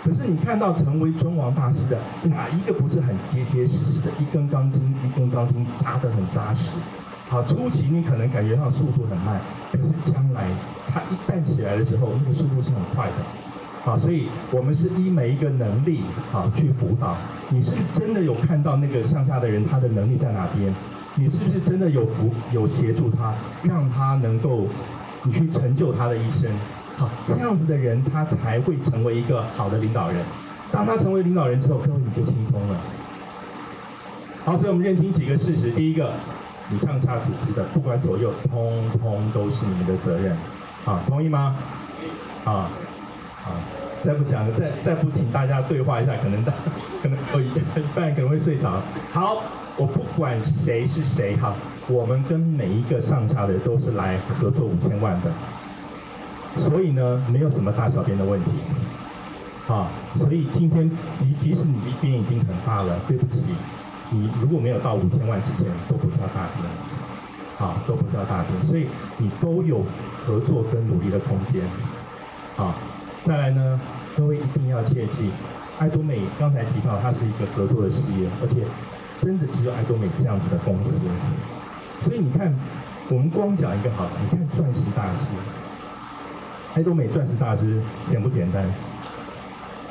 [0.06, 6.70] 可是你看到成为尊王大师的哪一个不是很结结实实的，一根钢筋一根钢筋扎得很扎实？
[7.28, 9.40] 好，初期你可能感觉上速度很慢，
[9.72, 10.46] 可是将来
[10.86, 13.14] 它一旦起来的时候，那个速度是很快的。
[13.82, 17.16] 好，所以我们是依每一个能力好去辅导。
[17.48, 20.72] 你是真的有看到那个向下的人他的能力在哪边？
[21.16, 23.34] 你是不是真的有辅有协助他，
[23.64, 24.68] 让他能够
[25.24, 26.48] 你去成就他的一生？
[26.96, 30.24] 好，这样子的人他才会成为一个好的领导人。
[30.72, 32.76] 当他成为领导人之后，各位你就轻松了。
[34.44, 36.12] 好，所以我们认清几个事实：第一个，
[36.70, 40.36] 你上下组织的不管左右，通通都是你们的责任。
[40.84, 41.56] 好，同意吗？
[42.44, 42.70] 啊。
[43.46, 43.62] 啊，
[44.04, 46.52] 再不讲了，再再不请大家对话一下，可能大
[47.00, 47.50] 可能有一
[47.94, 48.82] 半可能会睡着。
[49.12, 49.40] 好，
[49.76, 51.54] 我不管谁是谁哈，
[51.86, 55.30] 我们跟每一个上下的人都是来合作五千万的，
[56.58, 58.50] 所以呢，没有什么大小便的问题。
[59.68, 63.42] 啊，所以今天即即使你一边已经很大了，对不起，
[64.10, 66.68] 你如果没有到五千万之前都不叫大边，
[67.58, 68.86] 好，都不叫大边，所以
[69.18, 69.84] 你都有
[70.24, 71.64] 合作跟努力的空间，
[72.56, 72.74] 啊。
[73.24, 73.80] 再来呢，
[74.16, 75.32] 各位一定要切记，
[75.80, 78.62] 艾多美刚才提到它是一个合作的事业，而且
[79.20, 80.94] 真的只有艾多美这样子的公司。
[82.04, 82.54] 所以你看，
[83.08, 85.26] 我们光讲一个好，你看钻石大师，
[86.76, 88.62] 艾多美钻石大师简不简单？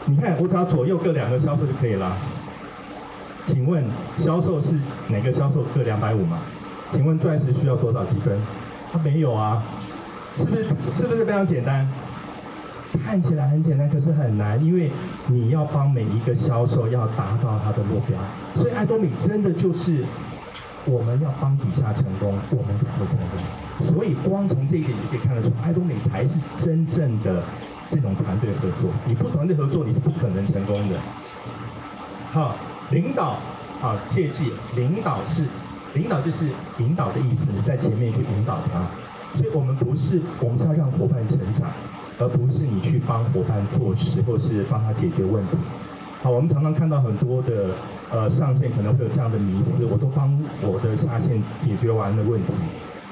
[0.05, 2.15] 你看我只要左右各两个销售就可以了。
[3.47, 3.83] 请问
[4.19, 6.37] 销售是哪个销售各两百五吗？
[6.91, 8.39] 请问钻石需要多少积分？
[8.91, 9.63] 它没有啊，
[10.37, 10.63] 是不是？
[10.87, 11.89] 是不是非常简单？
[13.03, 14.91] 看起来很简单，可是很难，因为
[15.25, 18.15] 你要帮每一个销售要达到他的目标，
[18.53, 20.05] 所以爱多美真的就是
[20.85, 23.64] 我们要帮底下成功，我们才会成功。
[23.83, 27.43] 所以光从这一点就可以看得出，艾多美才是真正的
[27.91, 28.89] 这种团队合作。
[29.05, 30.97] 你不团队合作，你是不可能成功的。
[32.31, 32.55] 好，
[32.91, 33.37] 领导，
[33.79, 35.45] 好，切记，领导是
[35.93, 36.49] 领导就是
[36.79, 38.87] 引导的意思，你在前面去引导他。
[39.37, 41.69] 所以我们不是，我们是要让伙伴成长。
[42.17, 45.57] 而不是你去帮伙伴做事，或是帮他解决问题。
[46.23, 47.71] 好，我们常常看到很多的
[48.09, 52.53] 呃上线可能会有这样的迷思，我都帮我的下线解决完了问题。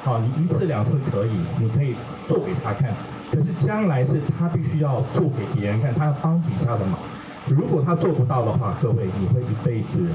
[0.04, 1.96] 好，你一次两次可以，你可以
[2.28, 2.94] 做给他看，
[3.32, 7.00] 可是将来是他必须要做给别人看，他要帮底下的忙。
[7.48, 10.06] 如果他做不到的话，各位你会一辈子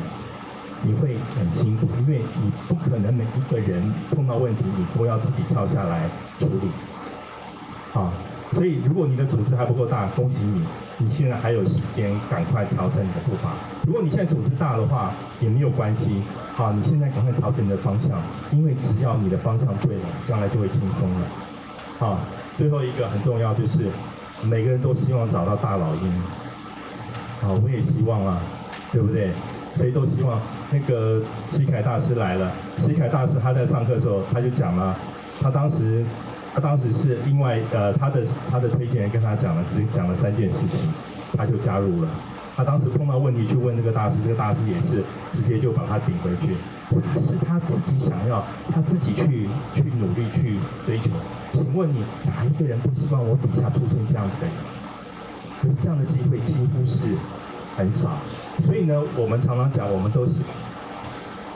[0.82, 6.03] 你会很辛苦，因为你不可能每一个人碰到问题你都要自己跳下来
[6.39, 6.70] 处理。
[7.93, 8.12] 好。
[8.53, 10.64] 所以，如果你的组织还不够大，恭喜你，
[10.96, 13.53] 你现在还有时间赶快调整你的步伐。
[13.86, 16.22] 如果你现在组织大的话，也没有关系，
[16.55, 18.18] 好，你现在赶快调整你的方向，
[18.51, 21.26] 因为只要你的方向对了，将来就会轻松了。
[21.99, 22.18] 好，
[22.57, 23.90] 最后一个很重要就是，
[24.42, 26.22] 每个人都希望找到大老鹰。
[27.42, 28.40] 好，我也希望啊，
[28.90, 29.30] 对不对？
[29.74, 30.40] 谁都希望。
[30.72, 34.96] 那个西凯大师来了，西凯大师他在上课的时候，他就讲了，
[35.38, 36.03] 他当时。
[36.59, 40.90] 他当时是另外呃，他的他的推荐人跟他讲了，只讲了三件事情，
[41.36, 42.09] 他就加入了。
[42.56, 46.56] 他当时碰到问题去问那个大师，这个大师也是直接就把他顶回去。
[46.90, 48.44] 他是他自己想要，
[48.74, 51.11] 他自己去去努力去追求。
[51.52, 54.50] 请问你哪一个人不希望我底下出现这样的人？
[55.62, 57.04] 可是这样的机会几乎是
[57.76, 58.18] 很少。
[58.64, 60.42] 所以呢，我们常常讲，我们都是。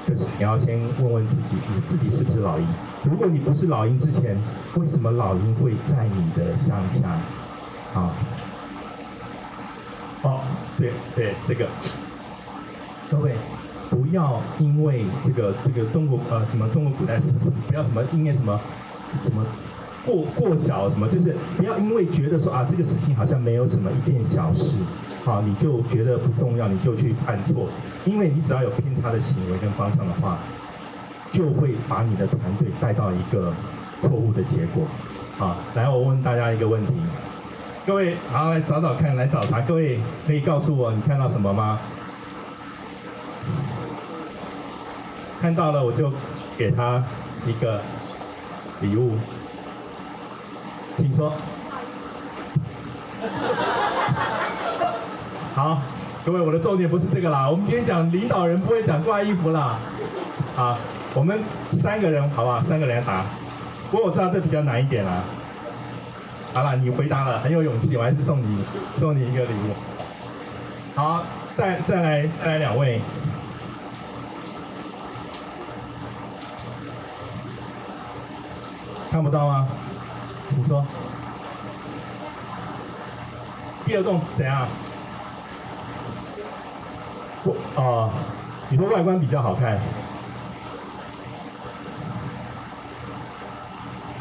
[0.07, 2.67] 可是你要先问问自己，你自己是不是老鹰？
[3.05, 4.37] 如果你不是老鹰之前，
[4.75, 7.09] 为什么老鹰会在你的乡下？
[7.95, 8.11] 啊，
[10.23, 10.41] 哦，
[10.79, 11.69] 对对，这个，
[13.11, 13.33] 各位
[13.91, 18.59] 不要因为这个这个中国呃什么中国古代什么什么，不要什么因为什么
[19.23, 19.45] 什么
[20.05, 24.75] 过过小什么，就是不要因为觉得说啊这个事情好像没有什么一件小事。
[25.25, 27.69] 好，你就觉得不重要，你就去犯错，
[28.05, 30.39] 因为你只要有偏差的行为跟方向的话，
[31.31, 33.55] 就会把你的团队带到一个
[34.01, 34.85] 错误的结果。
[35.39, 36.93] 好，来，我问大家一个问题，
[37.87, 41.79] 各位，好，来找找看，来找他，各位可以告诉我你看到什么吗？
[45.41, 46.13] 看到了，我就
[46.59, 47.03] 给他
[47.47, 47.81] 一个
[48.81, 49.17] 礼物，
[50.97, 51.33] 请说。
[55.55, 55.83] 好，
[56.25, 57.47] 各位，我的重点不是这个啦。
[57.49, 59.79] 我们今天讲领导人不会讲挂衣服啦。
[60.57, 60.79] 好，
[61.15, 61.39] 我们
[61.71, 62.63] 三个人好不好？
[62.63, 63.23] 三个人来答。
[63.91, 65.23] 不过我知道这比较难一点啦。
[66.55, 68.65] 好了，你回答了，很有勇气，我还是送你
[68.97, 69.75] 送你一个礼物。
[70.95, 71.23] 好，
[71.55, 72.99] 再再来再来两位，
[79.11, 79.69] 看不到吗？
[80.49, 80.83] 你说，
[83.85, 84.67] 第二栋怎样？
[87.45, 88.11] 不，哦，
[88.69, 89.79] 你说外观比较好看。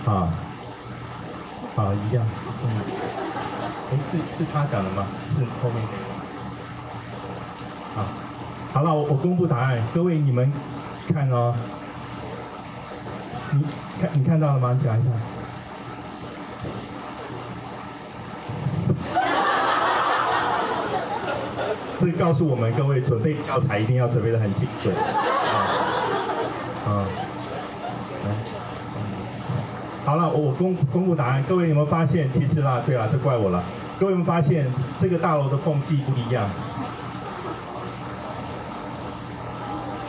[0.06, 0.34] 啊，
[1.76, 2.26] 啊，一样，
[2.64, 2.66] 嗯，
[3.92, 5.06] 哎，是是他讲的吗？
[5.30, 6.04] 是后面那个。
[7.94, 8.06] 好，
[8.74, 10.52] 好了，我我公布答案，各位你们
[11.14, 11.54] 看哦，
[13.52, 13.64] 你
[14.02, 14.78] 看你看到了吗？
[14.84, 15.10] 讲一下。
[22.02, 24.92] 这告诉我们各位准备教材一定要准备得很精准。
[24.96, 25.06] 啊，
[26.88, 27.06] 啊，
[30.04, 32.28] 好了，我公公布答案，各位有没有发现？
[32.34, 33.64] 其实啦，对啦，这怪我了。
[34.00, 34.66] 各位有没有发现
[35.00, 36.50] 这个大楼的缝隙不一样？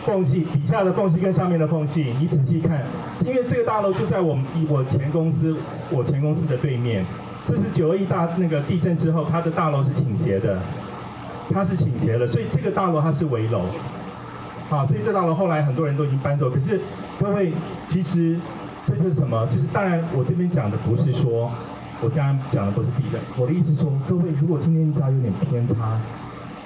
[0.07, 2.82] 缝隙底下的缝隙跟上面的缝隙，你仔细看，
[3.20, 5.55] 因为这个大楼就在我们我前公司
[5.90, 7.05] 我前公司的对面，
[7.47, 10.59] 这是九二一大那个地震之后，它的大楼是倾斜的，
[11.51, 13.62] 它是倾斜的，所以这个大楼它是危楼，
[14.68, 16.80] 好，所以这大楼后来很多人都已经搬走，可是
[17.18, 17.53] 各位
[17.88, 18.38] 其实
[18.84, 19.47] 这就是什么？
[19.47, 21.51] 就是当然我这边讲的不是说，
[22.01, 26.01] 我刚刚讲的不是地震，我的意思说，各位如果今天只要有点偏差。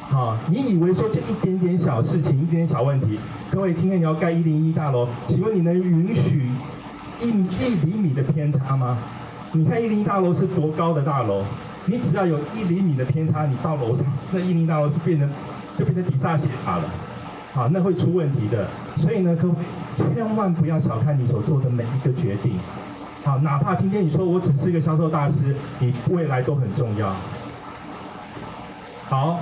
[0.09, 3.19] 好，你以为说这一点点小事情，一点点小问题，
[3.51, 6.49] 各位今天你要盖一零一大楼，请问你能允许
[7.21, 8.99] 一一厘米的偏差吗？
[9.51, 11.43] 你看一零一大楼是多高的大楼，
[11.87, 15.29] 你只要有一厘米的偏差，你到楼上那一零一大楼是变成
[15.79, 16.85] 就变成比萨斜塔了，
[17.53, 18.69] 好，那会出问题的。
[18.97, 19.55] 所以呢，各位
[19.97, 22.59] 千万不要小看你所做的每一个决定，
[23.25, 27.15] 好，哪怕今天你说我只是一个销售大师，你未来都很重要。
[29.09, 29.39] 好。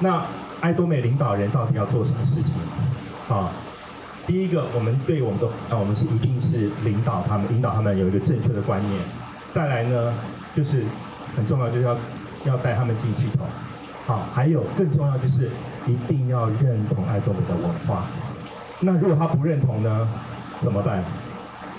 [0.00, 0.20] 那
[0.60, 2.52] 艾多美领导人到底要做什么事情？
[3.28, 3.48] 好，
[4.26, 9.00] 第一个，我们对我们的，我们是一定是领导他们，引导他们有一个正确的观念。
[9.52, 10.12] 再来呢，
[10.52, 10.82] 就是
[11.36, 11.96] 很重要，就是要
[12.44, 13.46] 要带他们进系统。
[14.06, 15.48] 好，还有更重要就是
[15.86, 18.06] 一定要认同爱多美的文化。
[18.80, 20.08] 那如果他不认同呢，
[20.62, 21.02] 怎么办？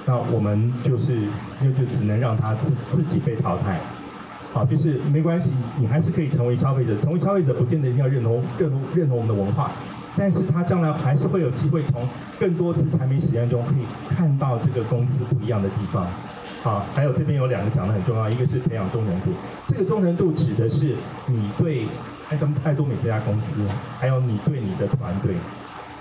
[0.05, 1.21] 那我们就是
[1.61, 3.79] 就就只能让他自自己被淘汰。
[4.53, 6.99] 好，就是没关系，你还是可以成为消费者。
[7.01, 9.71] 成为消费者不见得一定要认同、认同、认同我们的文化，
[10.17, 12.07] 但是他将来还是会有机会从
[12.39, 13.85] 更多次产品实验中可以
[14.15, 16.07] 看到这个公司不一样的地方。
[16.63, 19.31] 好，还有这边有两个讲的很重要，一个是培养忠诚度。
[19.67, 20.95] 这个忠诚度指的是
[21.27, 21.85] 你对
[22.29, 23.45] 爱登爱多美这家公司，
[23.99, 25.35] 还有你对你的团队。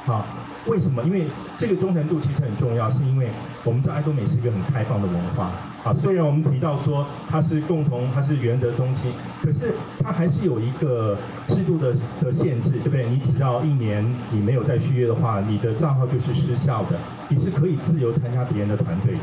[0.07, 0.26] 好，
[0.66, 1.02] 为什么？
[1.05, 1.26] 因为
[1.57, 3.28] 这个忠诚度其实很重要，是因为
[3.64, 5.50] 我们知道艾多美是一个很开放的文化。
[5.82, 13.05] 啊，虽然我们提到说它是共同，它是原则中心，可是它还是有一个制度的的限制，对不对？
[13.09, 16.98] 你只要一年你没有再续约的话，你的账号就是失效的，
[17.28, 19.20] 你是可以自由参加别人的团队的。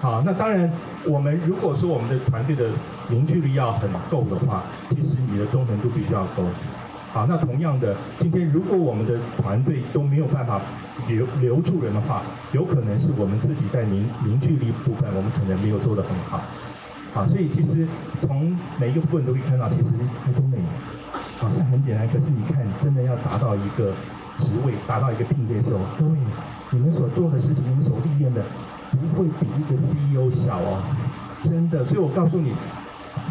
[0.00, 0.70] 好，那当然，
[1.06, 2.68] 我们如果说我们的团队的
[3.08, 6.44] 凝聚力要很够的话，其实你的忠诚度必须要够。
[7.14, 10.60] 好，那同样的，今天如果我们的团队都没有办法
[11.06, 16.40] 留留住人的话，有可能是我们自己在凝凝聚力部分，我们可能没有做得很好。
[17.12, 17.86] 好，所以其实
[18.20, 19.94] 从每一个部分都可以看到，其实
[20.26, 20.58] 爱多美
[21.38, 23.92] 好像很简单，可是你看，真的要达到一个
[24.36, 26.18] 职位，达到一个聘阶的时候，各位，
[26.72, 28.42] 你们所做的事情，你们所历练的，
[28.90, 30.82] 不会比一个 CEO 小哦，
[31.44, 31.84] 真的。
[31.84, 32.52] 所以我告诉你。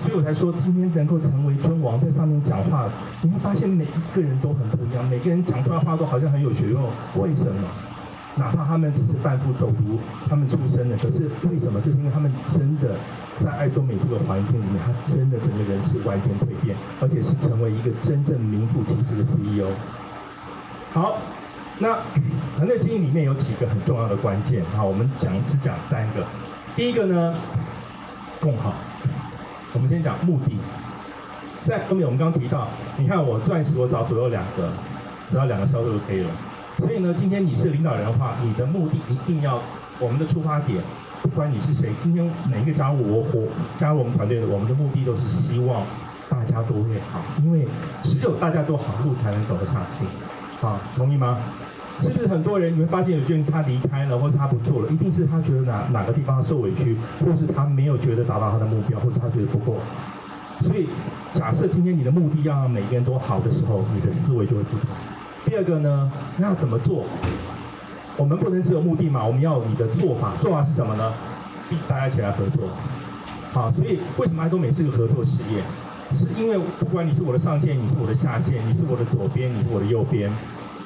[0.01, 2.89] 所以我才说，今天能够成为尊王，在上面讲话，
[3.21, 6.83] 你会发现每一个人都很不一样，每个人讲出来话都好像很有学问。
[7.15, 7.67] 为什么？
[8.35, 11.79] 哪怕他们只是贩夫走读，他们出身的，可是为什么？
[11.81, 12.95] 就是因为他们真的
[13.43, 19.69] 在爱多美这个环境里面，他真的整个人是完全蜕变，而且是成为一个真正名副其实的 CEO。
[20.93, 21.19] 好，
[21.77, 21.99] 那
[22.57, 26.25] 团队经营里面有几个很重要的关键，好，我们讲只讲三个。
[26.75, 27.35] 第一个呢，
[28.41, 28.73] 共好。
[29.73, 30.55] 我们先讲目的，
[31.65, 32.67] 在后面我们刚提到，
[32.97, 34.69] 你看我钻石我找左右两个，
[35.31, 36.29] 只要两个销售就可以了。
[36.77, 39.59] 所以呢，今天你是领导人的话，你的目的一定要，
[39.99, 40.81] 我们的出发点，
[41.21, 43.47] 不管你是谁，今天哪一个加入我我
[43.79, 45.83] 加入我们团队的，我们的目的都是希望
[46.29, 47.67] 大家都会好，因为
[48.03, 50.05] 只有大家都好，路才能走得下去。
[50.61, 51.37] 好，同意吗？
[52.01, 59.77] 是不是很多人你会发现有些人他离开了，或是他不做了，一定是他觉得哪哪个地方受委屈，或是他没有觉得达到他的目标，或是他觉得不够。
[60.61, 60.87] 所以
[61.33, 64.89] 假设今天你的目的要让每个人都好的时候，你的思维就会不同。
[65.45, 67.05] 第二个呢，那要怎么做？
[68.17, 70.33] 我们不能只有目的嘛，我们要有你的做法。
[70.39, 71.13] 做法是什么呢？
[71.87, 72.69] 大家一起来合作。
[73.51, 75.63] 好，所以为什么爱多美是个合作事业？
[76.15, 80.31] 是因为不管你是我的上线，你是我的下线，你是我的左边，你是我的右边，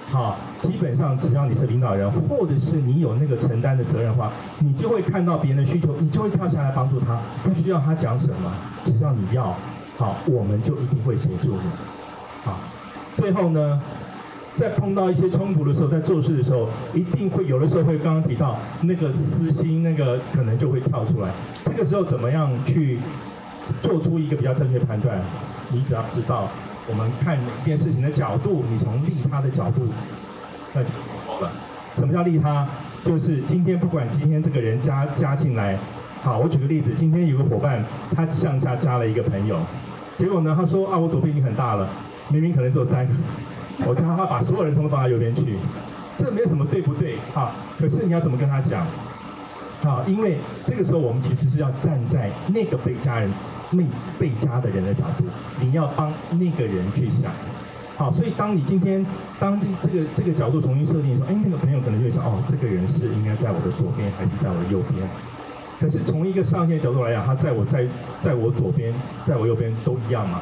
[0.10, 7.20] 好，基本上只要你是领导人，或者是你有那个承担的责任的话，你就会看到别人的需求，你就会跳下来帮助他。
[7.44, 8.52] 不需要他讲什么，
[8.86, 9.54] 只要你要，
[9.98, 11.60] 好，我们就一定会协助你。
[12.46, 12.58] 好，
[13.18, 13.82] 最后呢，
[14.56, 21.30] 在碰到一些冲突的时候，在做事的时候，一定会有的时候会刚刚提到那个私心，那个可能就会跳出来。
[21.66, 22.98] 这个时候怎么样去
[23.82, 25.20] 做出一个比较正确判断？
[25.70, 26.48] 你只要知道，
[26.90, 29.88] 我们看每件事情的角度，你从利他的角度，
[30.74, 31.52] 那就不错了。
[31.98, 32.68] 什么叫利他？
[33.04, 35.78] 就是今天不管今天这个人加加进来，
[36.22, 37.84] 好，我举个例子，今天有个伙伴
[38.16, 39.58] 他向下加了一个朋友，
[40.18, 41.88] 结果呢，他说啊，我左边已经很大了，
[42.30, 43.14] 明明可能只有三个。
[43.86, 45.56] 我叫他把所有人通通放到右边去，
[46.18, 47.54] 这没有什么对不对啊？
[47.80, 48.86] 可是你要怎么跟他讲？
[49.84, 53.32] 啊，因为这个时候我们其实是要站在那个被加人、
[53.72, 53.84] 那
[54.18, 55.26] 被加的人的角度，
[55.62, 57.32] 你要帮那个人去想。
[57.96, 59.06] 好，所以当你今天
[59.40, 65.08] 当这个这个角度重新设定的时候，哎，那个朋友可能就会想，哦，这个人是应该在我的左边还是在我的右边？
[65.80, 67.86] 可是从一个上线角度来讲，他在我在
[68.22, 68.94] 在我左边，
[69.26, 70.42] 在我右边都一样嘛。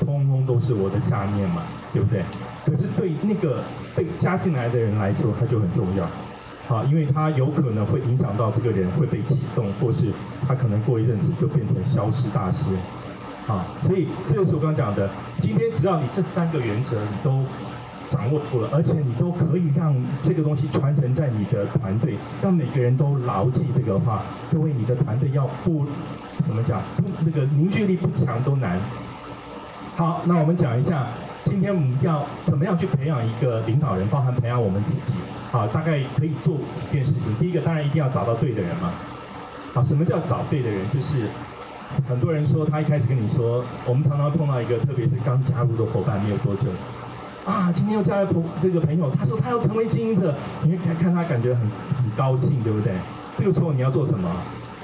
[0.00, 1.62] 通通都是我的下面嘛，
[1.92, 2.24] 对不对？
[2.66, 3.62] 可是对那个
[3.94, 6.04] 被加进来的人来说，他就很重要，
[6.68, 10.12] 好，因为他有可能会影响到这个人会被启动，或是
[10.46, 12.74] 他可能过一阵子就变成消失大师，
[13.46, 15.10] 啊，所以这就是我刚讲的，
[15.40, 17.44] 今天只要你这三个原则你都
[18.08, 25.84] 掌握住了，而且你都可以让这个东西传承在你的团队，让每个人都牢记这个话，各位你的团队要不
[26.46, 28.78] 怎么讲，不那个凝聚力不强都难。
[29.96, 31.06] 好，那我们讲一下，
[31.44, 35.18] 今天我们要怎么样去培养一个领导人，包含培养我们自己。
[35.50, 37.34] 好，大概可以做几件事情。
[37.38, 38.92] 第一个，当然一定要找到对的人嘛。
[39.74, 40.88] 啊，什么叫找对的人？
[40.90, 41.26] 就是
[42.08, 46.68] 很多人说他一开始跟你说，我们常常碰到一个，特别是刚加入的伙伴没有多久，
[47.44, 51.60] 啊，今天又加了朋这个朋友，他说他要成为经营者，你会看看他感觉很
[51.96, 52.92] 很高兴，对不对？
[53.38, 54.30] 这个时候你要做什么？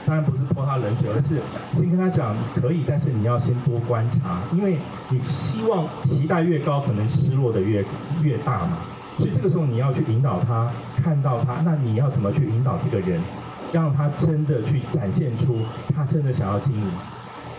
[0.09, 1.39] 当然不是泼他冷水，而是
[1.77, 4.79] 先跟他讲可以，但是你要先多观察，因为
[5.11, 7.85] 你希望期待越高，可能失落的越
[8.23, 8.79] 越大嘛。
[9.19, 13.21] 所以这个时候你要去引导他，看到他，那你要怎么去引导这个人，
[13.71, 15.59] 让他真的去展现出
[15.95, 16.91] 他真的想要经营。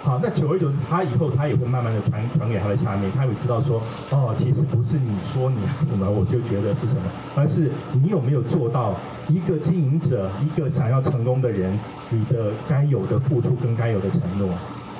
[0.01, 3.81] 好，那久而久之，他以后他也会慢慢的传传给他的下面，他会知道说，
[4.11, 8.95] 哦，其实不是你说你什么，我就觉得是什么，而是你有没有做到
[9.27, 11.77] 一个经营者，一个想要成功的人，
[12.09, 14.49] 你的该有的付出跟该有的承诺。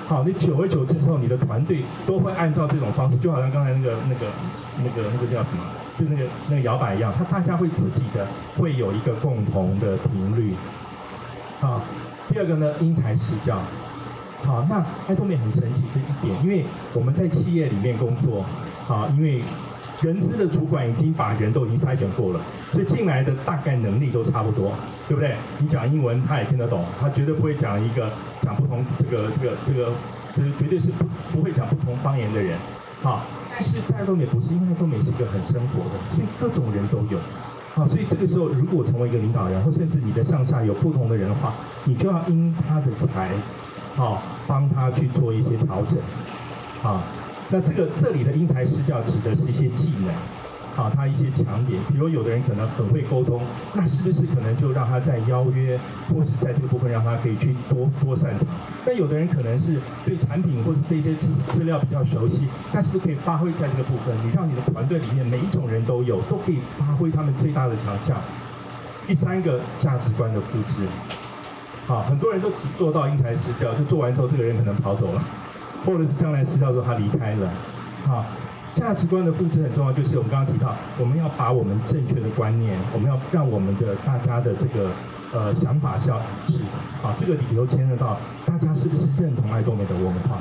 [0.06, 4.28] 好，你久而久之之后，你的团队都会按照这种方式，就好像刚才那个那个
[4.78, 5.64] 那个那个叫什么，
[5.98, 8.28] 就那个那个摇摆一样，他大家会自己的
[8.58, 10.54] 会有一个共同的频率。
[11.62, 11.82] 好，
[12.28, 13.58] 第二个呢，因材施教。
[14.44, 18.44] 好，那爱多美很神奇的一点，因为我们在企业里面工作，
[18.86, 19.42] 好，因为
[20.02, 22.40] 人资的主管已经把人都已经筛选过了，
[22.72, 24.72] 所以进来的大概能力都差不多，
[25.08, 25.36] 对不对？
[25.60, 28.10] 你讲英文他也听得懂，他绝对不会讲一个
[28.42, 29.92] 讲不同这个这个这个，
[30.36, 32.58] 就是绝对是不不会讲不同方言的人，
[33.02, 37.20] 好，但是在爱多美不是，因为爱多美是一个很生活的，所以各种人都有，
[37.74, 41.54] 好，所以这个时候如果成为一个领导人，或甚至你的上下有不同的人的话，
[41.86, 43.32] 你就要因他的才。
[43.96, 45.98] 好，帮他去做一些调整。
[46.82, 47.02] 好，
[47.50, 50.14] 那这个这里的因材施教指的是一些技能，
[50.80, 51.78] 好，他一些强点。
[51.90, 53.42] 比如有的人可能很会沟通，
[53.74, 55.78] 那是不是可能就让他在邀约
[56.08, 58.48] 或是在这个部分让他可以去多多擅长？
[58.86, 64.16] 那有的人可能是对产品或是这些资资料比较熟悉，但是可以发挥在这个部分。
[64.26, 68.16] 你让你的团队里面每一种人都有，都可以发挥他们最大的强项。
[69.06, 70.88] 第三个价值观的复制。
[71.88, 75.22] 好，很多人都只做到因材施教，就做完之后，这个人可能跑走了，
[75.86, 77.50] 或者是将来施教之后他离开了。
[78.06, 78.26] 好，
[78.80, 84.90] 价值观的复制很重要，就是我们刚刚提到，我们要把我们正确的观念，我们要让我们的大家的这个
[85.34, 86.60] 呃想法是要一致。
[87.04, 90.38] 啊，这个里头牵涉到大家是不是认同爱多美的文化。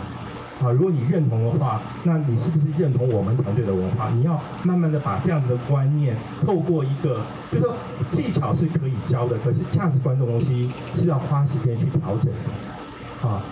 [0.65, 4.09] 啊，如果你认同的话，那你是不是认同我们团队的文化？
[4.11, 6.17] 你要慢慢的把这样的观念，
[6.47, 7.21] 透过一个，
[7.51, 7.75] 就是说
[8.11, 13.29] 技巧是可以教的，可是价值观的东西是要花时间去调整的。
[13.29, 13.43] 啊，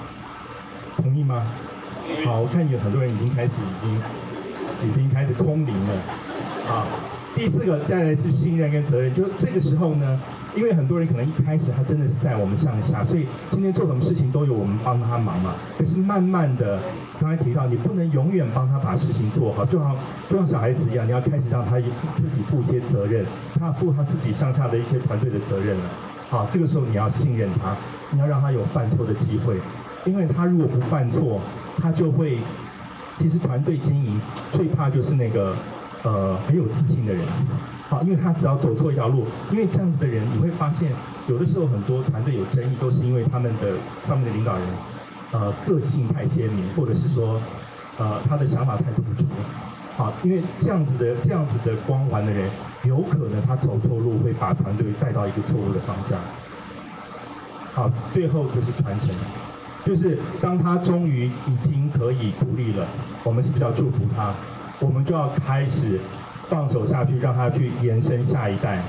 [0.97, 1.43] 同意吗？
[2.25, 4.01] 好，我看有很多人已经开始，已经，
[4.85, 5.95] 已经开始空灵了。
[6.69, 6.87] 啊。
[7.35, 10.19] 第四个带来是信任跟责任，就这个时候呢，
[10.57, 15.55] 因为很多人可能一开始他真的是在我们向下，所以今天做什么事情都有我们帮他忙嘛。
[15.77, 16.81] 可是慢慢的，
[17.21, 19.95] 刚才提到你不能永远帮他把事情做好，就好
[20.31, 23.27] 就像小孩子一样，你要开始让他自己负一些责任，
[23.61, 25.85] 他负他自己上下的一些团队的责任了。
[26.31, 27.77] 好，这个时候你要信任他，
[28.13, 29.59] 你要让他有犯错的机会，
[30.07, 31.39] 因为他如果不犯错，
[31.83, 32.39] 他就会，
[33.19, 34.21] 其实团队经营
[34.53, 35.55] 最怕就是那个
[36.03, 37.27] 呃很有自信的人，
[37.89, 40.93] 好，因为他只要走错一条路，因为这样子的人你会发现，
[41.27, 44.67] 有的时候很多团队有争议都是因为他们的上面的领导人，
[45.33, 47.41] 呃个性太鲜明，或者是说
[47.99, 49.25] 呃他的想法太突出。
[49.97, 52.51] 好，因为这样子的这样子的光环的人，
[52.85, 56.21] 有可能他走错路，会把团队带到一个错误的方向。
[57.73, 59.09] 好，最后就是传承，
[59.87, 62.85] 就是当他终于已经可以独立了，
[63.23, 64.35] 我们是不是要祝福他，
[64.81, 66.01] 我们就要开始
[66.49, 68.83] 放手下去，让他去延伸下一代。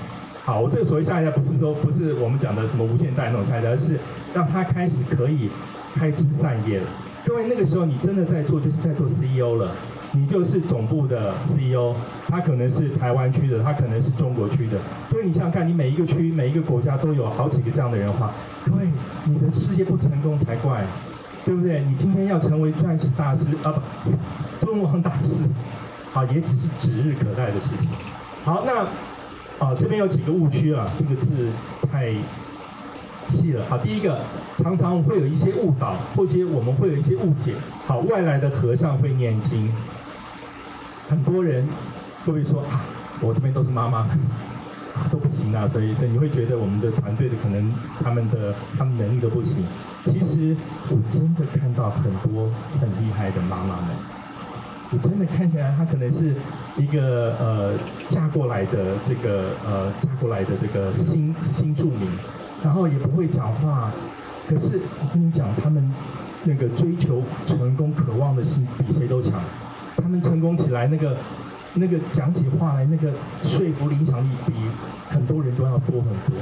[0.43, 3.99] 好，我这个所谓下一代，不是说不是我们讲的什么无限代那种下一代，而是
[4.33, 5.51] 让他开始可以
[5.93, 6.87] 开枝散叶了。
[7.27, 9.75] 各位，那个时候你真的在做，就是在做 CEO 了。
[10.13, 11.93] 你就是总部的 CEO，
[12.25, 14.79] 他可能是台湾区的，他可能是中国区的。
[15.09, 18.33] 所以你想想看，你每一个区、每一个国家都有好几个这样的人话，
[18.65, 18.87] 各位，
[19.25, 20.85] 你的事业不成功才怪，
[21.43, 21.83] 对不对？
[21.83, 23.73] 你今天要成为钻石大师啊
[24.05, 25.43] 不，尊王大师，
[26.13, 27.89] 好，也只是指日可待的事情。
[28.45, 28.85] 好，那
[29.65, 31.51] 啊这边有几个误区啊，这个字
[31.91, 32.13] 太。
[33.29, 34.19] 细了，好，第一个
[34.57, 37.53] 常常会有一些误导，或者我们会有一些误解。
[37.85, 39.71] 好，外来的和尚会念经，
[41.09, 41.65] 很多人
[42.25, 42.85] 会不会说啊，
[43.21, 44.07] 我这边都是妈妈，
[45.11, 47.73] 都不行啊，所以所以你会觉得我们的团队的可能
[48.03, 49.63] 他们的他们能力都不行。
[50.05, 50.55] 其实
[50.89, 52.49] 我真的看到很多
[52.79, 53.87] 很厉害的妈妈们，
[54.91, 56.33] 我真的看起来她可能是
[56.77, 57.73] 一个呃
[58.07, 62.09] 嫁过来的这个呃嫁过来的这个新新住民。
[62.63, 63.91] 然后也不会讲话，
[64.47, 65.91] 可是我跟你讲，他们
[66.43, 69.39] 那个追求成功、渴望的心比谁都强。
[69.95, 71.17] 他们成功起来，那个
[71.73, 73.11] 那个讲起话来，那个
[73.43, 74.53] 说服影响力比
[75.09, 76.39] 很多人都要多很多。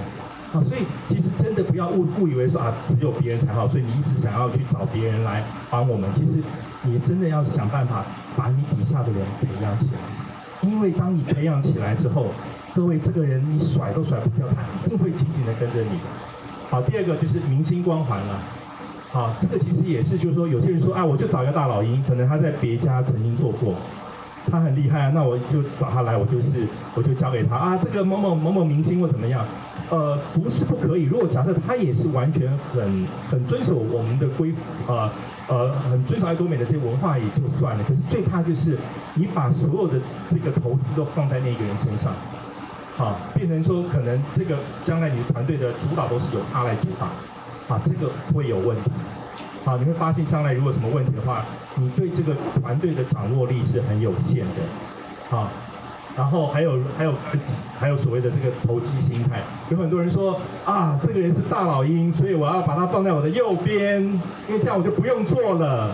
[0.54, 6.10] 啊，所以其实真的不要误误以为说啊，只有别人才好，所以你一直想要去找别人来帮我们。
[6.14, 6.42] 其实
[6.84, 8.06] 你真的要想办法
[8.38, 10.00] 把你底下的人培养起来，
[10.66, 12.28] 因为当你培养起来之后。
[12.76, 15.98] 各位，这个人你甩都甩不掉，他一定会紧紧的跟着你。
[16.70, 18.38] 好，第二个就是明星光环了。
[19.14, 23.76] 好，这个其实也是，就是说有些人说啊，我就找一个大老鹰，可能他在别家曾经做过，
[24.50, 29.46] 他很厉害啊，那我就找他来，我就是我就交给他啊，这个某某某某明星或怎么样，
[29.90, 31.04] 呃，不是不可以。
[31.04, 34.54] 如果假设他也是完全很很遵守我们的规，
[34.88, 35.10] 呃
[35.48, 37.84] 呃，很遵守爱多美的这个文化也就算了。
[37.88, 38.78] 可是最怕就是
[39.16, 42.14] 你把所有的这个投资都放在那个人身上。
[42.96, 47.08] 好，变成说可能这个将来你的团队的主导都是由他来主导，
[47.76, 48.92] 啊，这个会有问题。
[49.66, 51.44] 好，你会发现将来如果什么问题的话，
[51.74, 54.62] 你对这个团队的掌握力是很有限的。
[55.28, 55.50] 好，
[56.16, 57.14] 然后还有还有
[57.80, 64.04] 还有所谓的这个投机心态，有很多人说啊，这个人是大老鹰，所以我要把他放在我的右边，
[64.48, 65.90] 因为这样我就不用做了。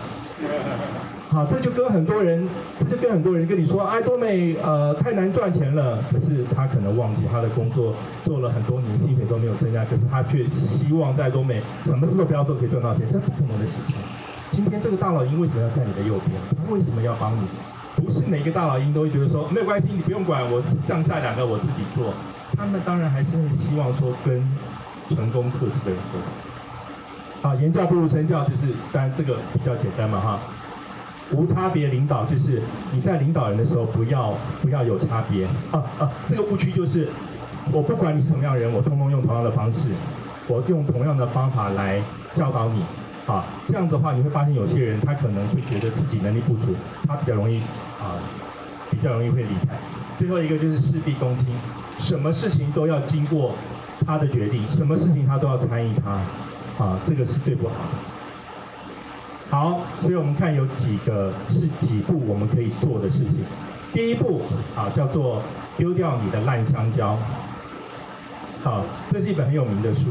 [1.32, 2.46] 好，这就跟很多人，
[2.78, 6.04] 这就跟很多人跟你说，爱多美呃太难赚钱了。
[6.12, 13.96] 可是他可能忘记他的工作做了很多年，薪水都没有增加，可是他却希望在多美什么事都不要做可以赚到钱，这不可能的事情。
[14.50, 16.38] 今天这个大老鹰为什么要在你的右边？
[16.50, 17.48] 他为什么要帮你？
[17.96, 22.12] 不是每个大老鹰都会觉得说没有关系，你不用管我是，上下两个我自己做。
[22.54, 24.46] 他们当然还是很希望说跟
[25.08, 26.20] 成功特质的人做。
[27.40, 30.38] 好，言教不如身教，就是当然这个比较简单嘛哈。
[31.32, 32.60] 无差别领导就是
[32.92, 36.10] 你在领导人的时候不要不要有差别啊啊！
[36.28, 37.08] 这个误区就是
[37.72, 39.88] 我不管你是什么样的人，我通通用同样的方式，
[40.46, 42.02] 我用同样的方法来
[42.34, 42.82] 教导你
[43.26, 43.44] 啊。
[43.68, 46.74] 这样的话你会发现有些人他可能会觉得自己能力不足，
[47.06, 47.60] 他比较容易
[47.98, 48.20] 啊
[48.90, 49.78] 比较容易会离开。
[50.18, 51.48] 最后一个就是事必躬亲，
[51.98, 53.54] 什么事情都要经过
[54.06, 56.10] 他的决定，什么事情他都要参与他
[56.84, 58.21] 啊，这个是最不好的。
[59.52, 63.44] 好，所以我们看有几个是几步我们可以做的事情。
[63.92, 64.40] 第一步
[64.74, 65.42] 啊，叫做
[65.76, 67.18] 丢掉你的烂香蕉。
[68.62, 70.08] 好，这是一本很有名的书。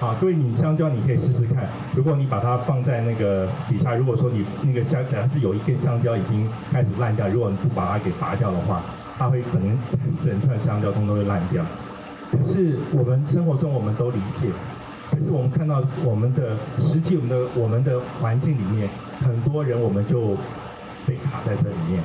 [0.00, 1.68] 好，各位，你香蕉你可以试试看。
[1.94, 8.82] 如果你把它放在那个底下，如果说你那个香蕉是有一根香蕉已经开始烂掉，如果你不把它给拔掉的话，
[9.16, 9.78] 它会可能
[10.20, 11.64] 整串香蕉通通会烂掉。
[12.28, 14.48] 可是我们生活中我们都理解。
[15.10, 18.88] 可是我们看到我们的实际，我们的我们的环境里面，
[19.20, 20.36] 很多人我们就
[21.06, 22.02] 被卡在这里面。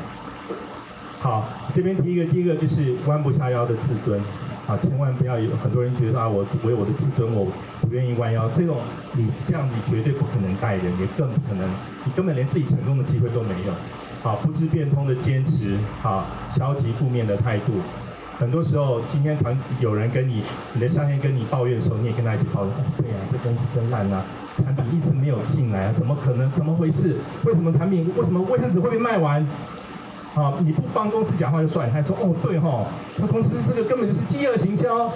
[1.20, 4.22] 好，这边第一个，第一个就是弯不下腰的自尊，
[4.68, 7.46] 啊，千万不要有很多人觉得啊，我为我的自尊，我
[7.82, 8.78] 不愿意弯腰，这种
[9.14, 11.70] 你这样你绝对不可能带人，也更不可能，
[12.06, 13.74] 你根本连自己成功的机会都没有。
[14.22, 17.74] 好，不知变通的坚持，好，消极负面的态度。
[18.40, 22.72] 很多时候，今天团有人跟你，你的上线跟你抱怨的时候，你也跟他一起抱怨。
[22.72, 24.24] 哦，对啊，这公司真烂啊，
[24.64, 26.50] 产品一直没有进来啊，怎么可能？
[26.54, 27.18] 怎么回事？
[27.44, 28.10] 为什么产品？
[28.16, 29.46] 为什么卫生纸会被卖完？
[30.36, 32.86] 啊，你不帮公司讲话就算，还说哦对哈，
[33.18, 35.12] 那公司这个根本就是饥饿行销。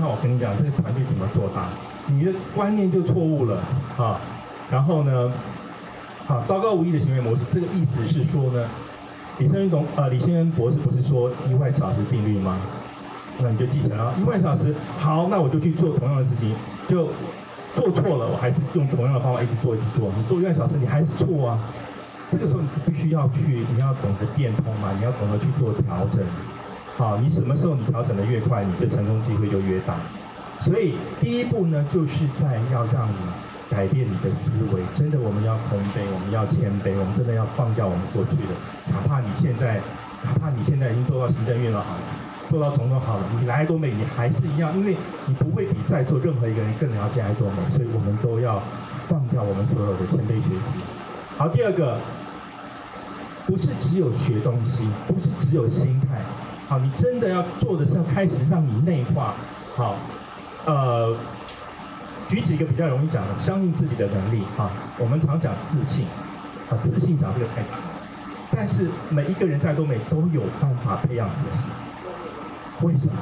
[0.00, 1.68] 那我跟你讲，这个团队怎么做大？
[2.08, 3.62] 你的观念就错误了
[3.96, 4.20] 啊。
[4.68, 5.32] 然后呢，
[6.26, 8.68] 啊，糟糕无益的行为模式，这个意思是说呢。
[9.40, 12.58] 李先生董，呃，李先生博士不是说一万小时定律吗？
[13.38, 16.54] 那你就记起来了，一万小时，好，那我就去做同样的事情，
[16.86, 17.08] 就
[17.74, 20.12] 做错了，我还是用同样的方法一直做，一直做。
[20.14, 21.58] 你做一万小时，你还是错啊。
[22.30, 26.22] 这个时候你必须要去，你要懂得变通嘛，你要懂得去做调整。
[26.98, 29.96] 好，你什么时候你调整的越快，你的成功机会就越大。
[30.60, 33.14] 所以第一步呢，就是在要让你。
[33.70, 38.52] 改变你的思维，真的，我们要空杯，我们要谦卑，我们真的要放下我们过去的。
[38.90, 39.80] 哪怕你现在，
[40.24, 42.00] 哪怕你现在已经做到行政院了好了，
[42.50, 44.96] 做到总统好了，你来多美，你还是一样，因为
[45.26, 48.60] 你不会比在座任何一个人更了解爱多美，所以我们都要
[49.06, 50.80] 放掉我们所有的谦卑学习。
[51.38, 51.96] 好，第二个，
[53.46, 56.20] 不是只有学东西，不是只有心态，
[56.68, 59.34] 好，你真的要做的是要开始让你内化，
[59.76, 59.94] 好，
[60.66, 61.14] 呃。
[62.30, 64.70] 举几个比较容易讲的，相信自己的能力啊。
[64.98, 66.06] 我们常讲自信，
[66.70, 67.76] 啊，自信讲这个太大。
[68.52, 71.66] 但是每一个人在爱多美都有办法培养自信。
[72.82, 73.14] 为什么？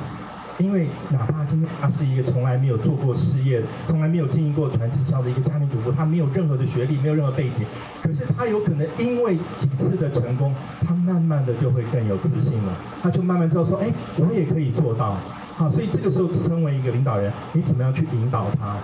[0.58, 7.64] 因为哪怕今天他是一个从来没有做过事业、从来没有经营过团体销的一个家庭主妇，他没有任何的学历，没有任何背景，
[8.02, 10.52] 可是他有可能因为几次的成功，
[10.86, 12.76] 他慢慢的就会更有自信了。
[13.00, 15.16] 他就慢慢知道说，哎，我也可以做到。
[15.54, 18.76] 好，所以这个时候，身为一个领导人，你怎么样去引导他？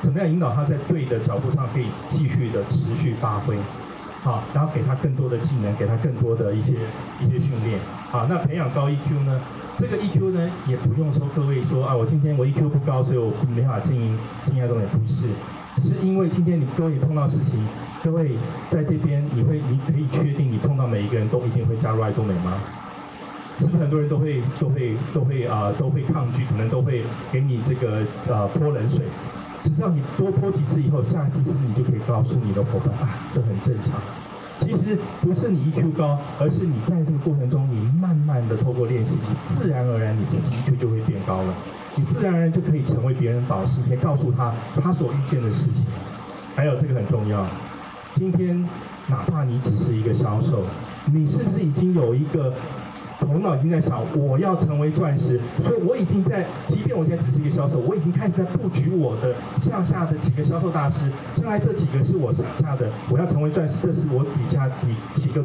[0.00, 3.56] 怎么样引导他在对的角度上可以继续的持续发挥？
[4.22, 6.74] 好，然后给他更多的技能，给他更多的一些
[7.20, 7.78] 一些训练。
[8.10, 9.40] 好，那培养高 EQ 呢？
[9.76, 15.28] 这个 EQ 呢，也不用说各位说啊，我今天我 EQ 不高，所以我没法经营经营爱多美，不是，
[15.78, 17.64] 是因为今天你各位碰到事情，
[18.02, 18.32] 各位
[18.68, 22.58] 在这边，你会你可以确定你碰到每一个人都一定会加入爱多美吗？
[23.60, 29.04] 是不是很多人都会都会都会啊、都会抗拒，可能都会给你这个呃泼冷水。
[29.70, 34.00] 只要你多泼几次以后，下一次是你就可以告诉你的伙伴啊，这很正常。
[34.60, 41.54] 其实不是你 EQ 高，而是你在这个过程中，你慢慢的透过练习，你自然而然你自己 EQ 就会变高了。
[41.94, 44.52] 你自然而然就可以成为别人导师，可以告诉他
[44.82, 45.84] 他所遇见的事情。
[46.56, 47.46] 还有这个很重要，
[48.16, 48.68] 今天
[49.06, 50.64] 哪怕你只是一个销售，
[51.12, 52.52] 你是不是已经有一个？
[53.20, 61.10] 头脑已经在想，我要成为钻石，所以我已经在，即便我现在只是一个销售，我已经开始在布局我的向下的几个销售大师。
[61.34, 65.44] 将来这几个是我向下的，我要成为钻石，这是我底下几几个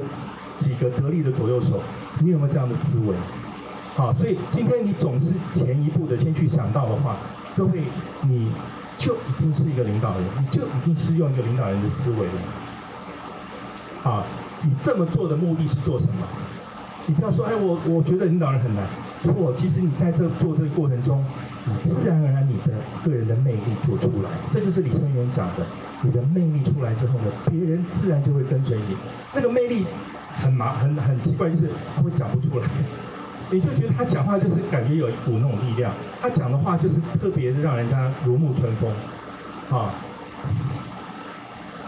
[0.59, 1.82] 几个得力的左右手。
[2.19, 3.15] 你有没有这样的思维？
[3.95, 7.17] 好，所以今天你总是前一步的先去想到的话，
[7.57, 7.84] 各位
[8.21, 8.51] 你
[8.97, 12.34] 就已经是一个领导人，你就已经是用一个领导人的思维了。
[14.03, 14.24] 好，
[14.61, 16.28] 你这么做的目的是做什么？
[17.05, 18.85] 你不要说，哎，我我觉得领导人很难。
[19.23, 21.23] 错，其实你在这做这个过程中，
[21.65, 22.73] 你自然而然你的
[23.03, 24.29] 个人的魅力就出来。
[24.51, 25.65] 这就是李胜渊讲的，
[26.01, 28.95] 你的魅力出来之后呢，别人自然就会跟随你。
[29.33, 29.85] 那个魅力
[30.41, 32.65] 很麻很很奇怪，就是他会讲不出来，
[33.51, 38.89] 你就觉得他讲话就是感觉有一股那种力量，他讲的话就是特别的让人家如沐春风。
[39.69, 39.89] 好，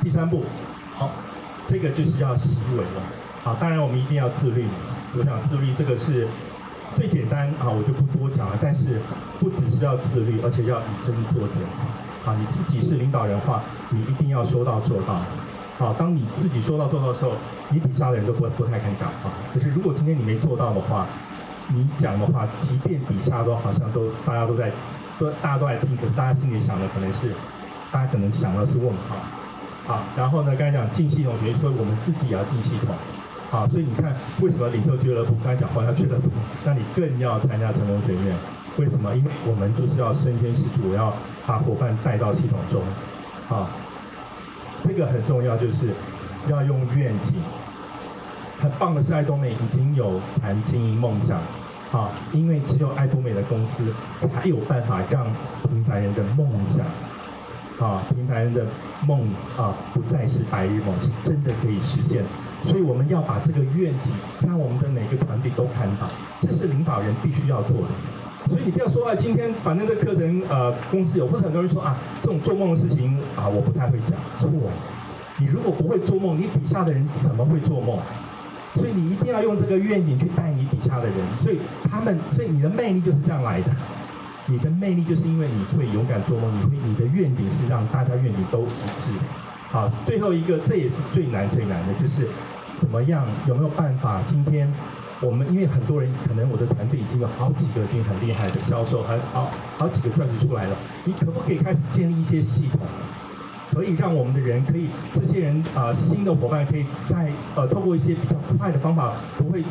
[0.01, 0.43] 第三步，
[0.93, 1.09] 好，
[1.65, 3.24] 这个就是要习为了。
[3.45, 4.65] 好，当然我们一定要自律。
[5.15, 6.27] 我想自律这个是
[6.95, 8.57] 最简单啊，我就不多讲了。
[8.59, 8.99] 但是
[9.39, 11.61] 不只是要自律，而且要以身作则。
[12.27, 15.21] 啊，你自己是领导人的话，你一定要说到做到。
[15.77, 17.33] 好，当你自己说到做到的时候，
[17.69, 19.29] 你底下的人都不不太敢讲话。
[19.53, 21.05] 可是如果今天你没做到的话，
[21.67, 24.71] 你讲的话，即便底下都好像都大家都在
[25.19, 27.31] 都大家都在听，可是大家心里想的可能是，
[27.91, 29.15] 大家可能想的是问号。
[29.85, 32.95] 好，然后呢，刚才讲进系统，比如说我们自己也要进系统。
[33.55, 36.29] 好，所以你看，为什么领袖俱乐部刚才讲话要俱乐部，
[36.65, 38.35] 那你更要参加成功学院？
[38.75, 39.15] 为什么？
[39.15, 41.13] 因为我们就是要身先士卒，我要
[41.47, 42.81] 把伙伴带到系统中。
[43.47, 43.69] 啊，
[44.83, 45.87] 这个很重要，就是
[46.49, 47.37] 要用愿景。
[48.59, 51.39] 很棒的是，爱多美已经有谈经营梦想。
[51.91, 55.25] 好，因为只有爱多美的公司才有办法让
[55.69, 56.85] 平凡人的梦想。
[57.79, 58.65] 啊，平凡人的
[59.07, 59.21] 梦
[59.55, 62.21] 啊，不再是白日梦，是真的可以实现。
[62.65, 64.13] 所以我们要把这个愿景，
[64.45, 66.07] 让我们的每个团队都看到，
[66.41, 67.87] 这是领导人必须要做的。
[68.49, 74.17] 所以你不要说啊，今天反正这课程呃，公司有，或是很多人说啊，这种做梦的事情啊，我不太会讲。
[74.39, 74.51] 错，
[75.39, 77.97] 你如果不会做梦，你底下的人怎么会做梦？
[78.75, 81.59] 所以你一定要用这个愿景去带你底下的人，所以
[81.89, 83.71] 他们，所以你的魅力就是这样来的。
[84.47, 89.13] 你的魅力就是因为你会勇敢做梦，你会你的愿景是让大家愿景都一致。
[89.69, 92.27] 好，最后一个，这也是最难最难的，就是
[92.85, 94.21] 怎么样有没有办法？
[94.27, 94.71] 今天
[95.19, 102.81] 我们因为很多人可能我的团队已经有好几个已经很厉害的销售，还好好几个钻石出来了，你可不可以开始建立一些系统？
[103.73, 109.63] 可以让我们的人可以，这些人啊、新的伙伴可以在呃，透过一些比较快的方法，不会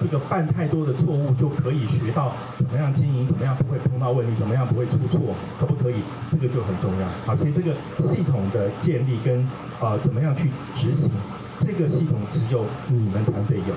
[0.00, 5.20] 这个犯太多的错误，就可以学到怎么样经营，怎么样不会碰到问题，怎么样不会出错，
[5.60, 5.96] 可不可以？
[6.30, 7.06] 这个就很重要。
[7.26, 9.46] 好，所以这个系统的建立跟、
[9.80, 11.12] 呃，怎么样去执行，
[11.60, 13.74] 这个系统只有你们团队有。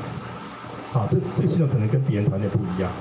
[0.91, 2.91] 好，这这个系统可能跟别人团队不一样。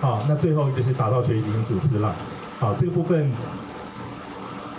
[0.00, 2.14] 好，那最后就是打造学习型组织了。
[2.58, 3.30] 好，这个部分。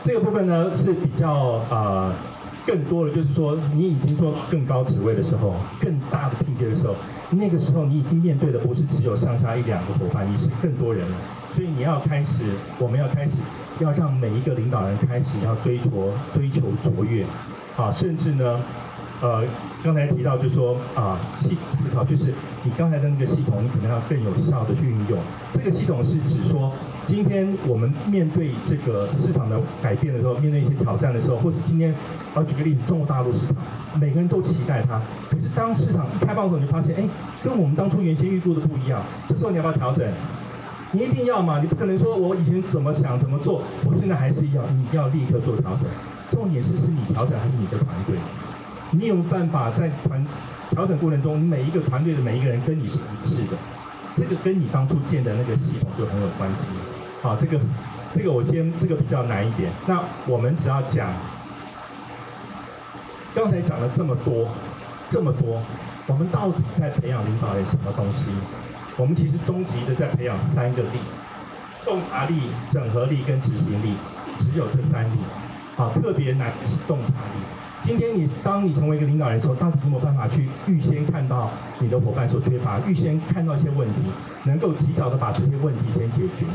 [0.03, 1.34] 这个部分呢是比较
[1.70, 2.14] 啊
[2.68, 6.93] 更多的，就是说你已经做更高职位的时候，更大的聘接的时候，
[7.32, 11.15] 那个时候你已经面对的不是只有上下一两个伙伴，你是更多人了，
[11.55, 12.43] 所以你要开始，
[12.78, 13.38] 我们要开始
[13.80, 17.26] 要让每一个领导人开始要追求追求卓越，
[17.78, 18.59] 啊，甚至呢。
[19.20, 19.43] 呃，
[19.84, 22.32] 刚才提到就是说啊，系思考就是
[22.63, 25.18] 你刚才的那个系统，你可能要更有效的去运用。
[25.53, 26.72] 这个系统是指说，
[27.07, 31.91] 今天我们面对这个市场的改变的时候，面对一些挑战的时候，或是今天，
[32.36, 33.55] 啊，举个例子，中国大陆市场，
[33.99, 35.01] 每个人都期待它，
[35.32, 37.03] 可是当市场一开放的时候，你就发现，哎，
[37.43, 39.01] 跟我们当初原先预估的不一样。
[39.28, 40.07] 这时候你要不要调整？
[40.91, 45.86] 你一定要嘛，你不可能说我以前怎么想怎么做，我现在还是要，你要立刻做调整。
[46.30, 48.15] 重点是是你调整还是你的团队？
[48.91, 50.25] 你有办法在团
[50.69, 53.57] 调整过程中，你每一个团队的每一个人跟你是一致的，
[54.15, 56.67] 这个跟你当初建的那个系统就很有关系。
[57.21, 57.59] 好，这个
[58.13, 59.71] 这个我先这个比较难一点。
[59.85, 61.09] 那我们只要讲，
[63.35, 64.47] 刚才讲了这么多，
[65.09, 65.61] 这么多，
[66.07, 68.31] 我们到底在培养领导人什么东西？
[68.95, 70.99] 我们其实终极的在培养三个力：
[71.83, 73.95] 洞察力、整合力跟执行力，
[74.38, 75.17] 只有这三力。
[75.75, 77.57] 好，特别难是洞察力。
[77.84, 81.49] 今天你当你成为一个领导人的时候，到底有没有办法去预先看到
[81.80, 84.01] 你的伙伴所缺乏，预先看到一些问题，
[84.43, 86.45] 能够及早的把这些问题先解决？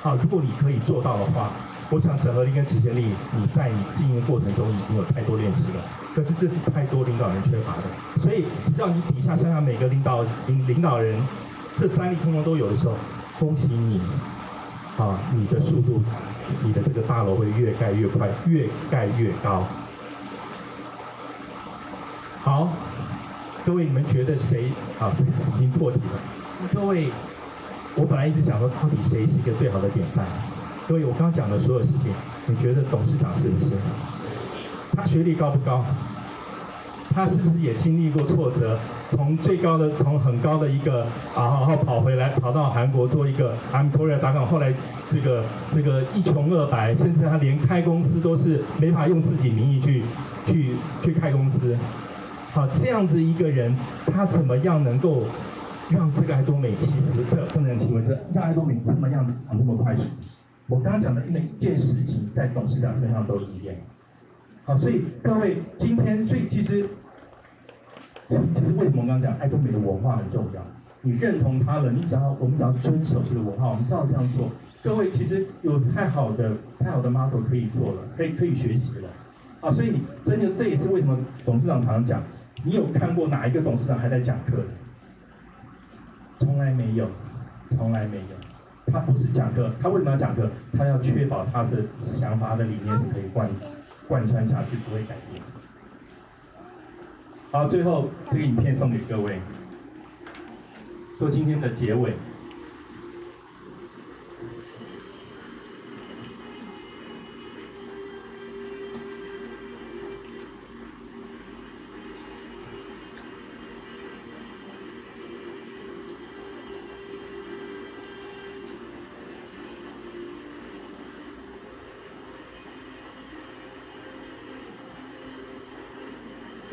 [0.00, 1.50] 好，如果你可以做到的话，
[1.90, 5.84] 我想整合力跟执行力，你在你经营过程中已经有太多练习了。
[6.14, 11.20] 可是这是太多领导人缺乏的，所以只要你底下想想每个领导领领导人
[11.76, 12.94] 这三力通通都有的时候，
[13.38, 14.00] 恭喜你，
[14.96, 16.02] 啊，你的速度，
[16.62, 19.66] 你的这个大楼会越盖越快，越盖越高。
[22.44, 22.68] 好，
[23.64, 24.64] 各位，你们觉得谁
[24.98, 25.12] 啊？
[25.54, 26.68] 已经破题了。
[26.74, 27.06] 各位，
[27.94, 30.26] 我本来一直想说，到底谁是一个最好的典范？
[30.88, 32.10] 各位，我刚讲的所有事情，
[32.46, 33.76] 你觉得董事长是不是？
[34.96, 35.84] 他学历高不高？
[37.14, 38.76] 他是不是也经历过挫折？
[39.10, 41.04] 从最高的，从很高的一个
[41.36, 44.74] 啊，然后跑回来，跑到韩国做一个 I'm Korea 大港，后来
[45.08, 50.02] 这个这个一穷二白，甚至他连开公司都是没法用自己名义去
[50.44, 50.74] 去
[51.04, 51.78] 去开公司。
[52.52, 53.74] 好，这样子一个人，
[54.04, 55.22] 他怎么样能够
[55.88, 60.06] 让这个爱多美其实这不能提问是让爱多美这么样子这么快速？
[60.66, 63.74] 我刚刚讲的每一件事情，在董事长身上都一样。
[64.64, 66.86] 好，所以各位今天，所以其实，
[68.26, 70.60] 其实为什么我刚刚讲爱多美的文化很重要？
[71.00, 74.50] 你认同他了，你只要我们只要遵守这个文化，我们照这样做。
[74.82, 79.08] 各位其实有太好的太好的 model 可以做了，可以可以学习了。
[79.62, 82.22] 啊，所以真的这也是为什么董事长常常讲。
[82.64, 84.64] 你有看过哪一个董事长还在讲课的？
[86.38, 87.08] 从来没有，
[87.70, 88.92] 从来没有。
[88.92, 90.50] 他不是讲课，他为什么要讲课？
[90.76, 93.48] 他要确保他的想法、的理念是可以贯
[94.08, 95.42] 贯穿下去，不会改变。
[97.50, 99.40] 好，最后这个影片送给各位，
[101.18, 102.14] 做今天的结尾。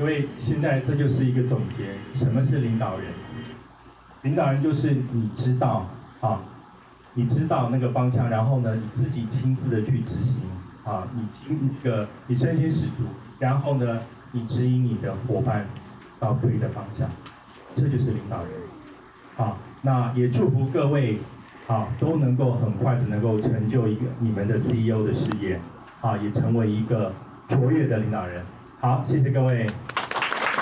[0.09, 3.05] 各位，现在这就是一个总结，什么是领导人？
[4.23, 5.87] 领导人就是你知道
[6.19, 6.39] 啊，
[7.13, 10.41] 你知道那个方向，然后呢，你自己亲自的去执行
[10.83, 13.03] 啊，你经一个你身先士卒，
[13.37, 13.99] 然后呢，
[14.31, 15.67] 你指引你的伙伴
[16.19, 17.07] 到对的方向，
[17.75, 18.49] 这就是领导人。
[19.37, 21.19] 啊，那也祝福各位
[21.67, 25.61] 啊，都能够很快的能够成就一个你们的 CEO 的事业，
[26.01, 27.13] 啊，也成为一个
[27.47, 28.43] 卓越的领导人。
[28.81, 29.67] 好，谢谢各位。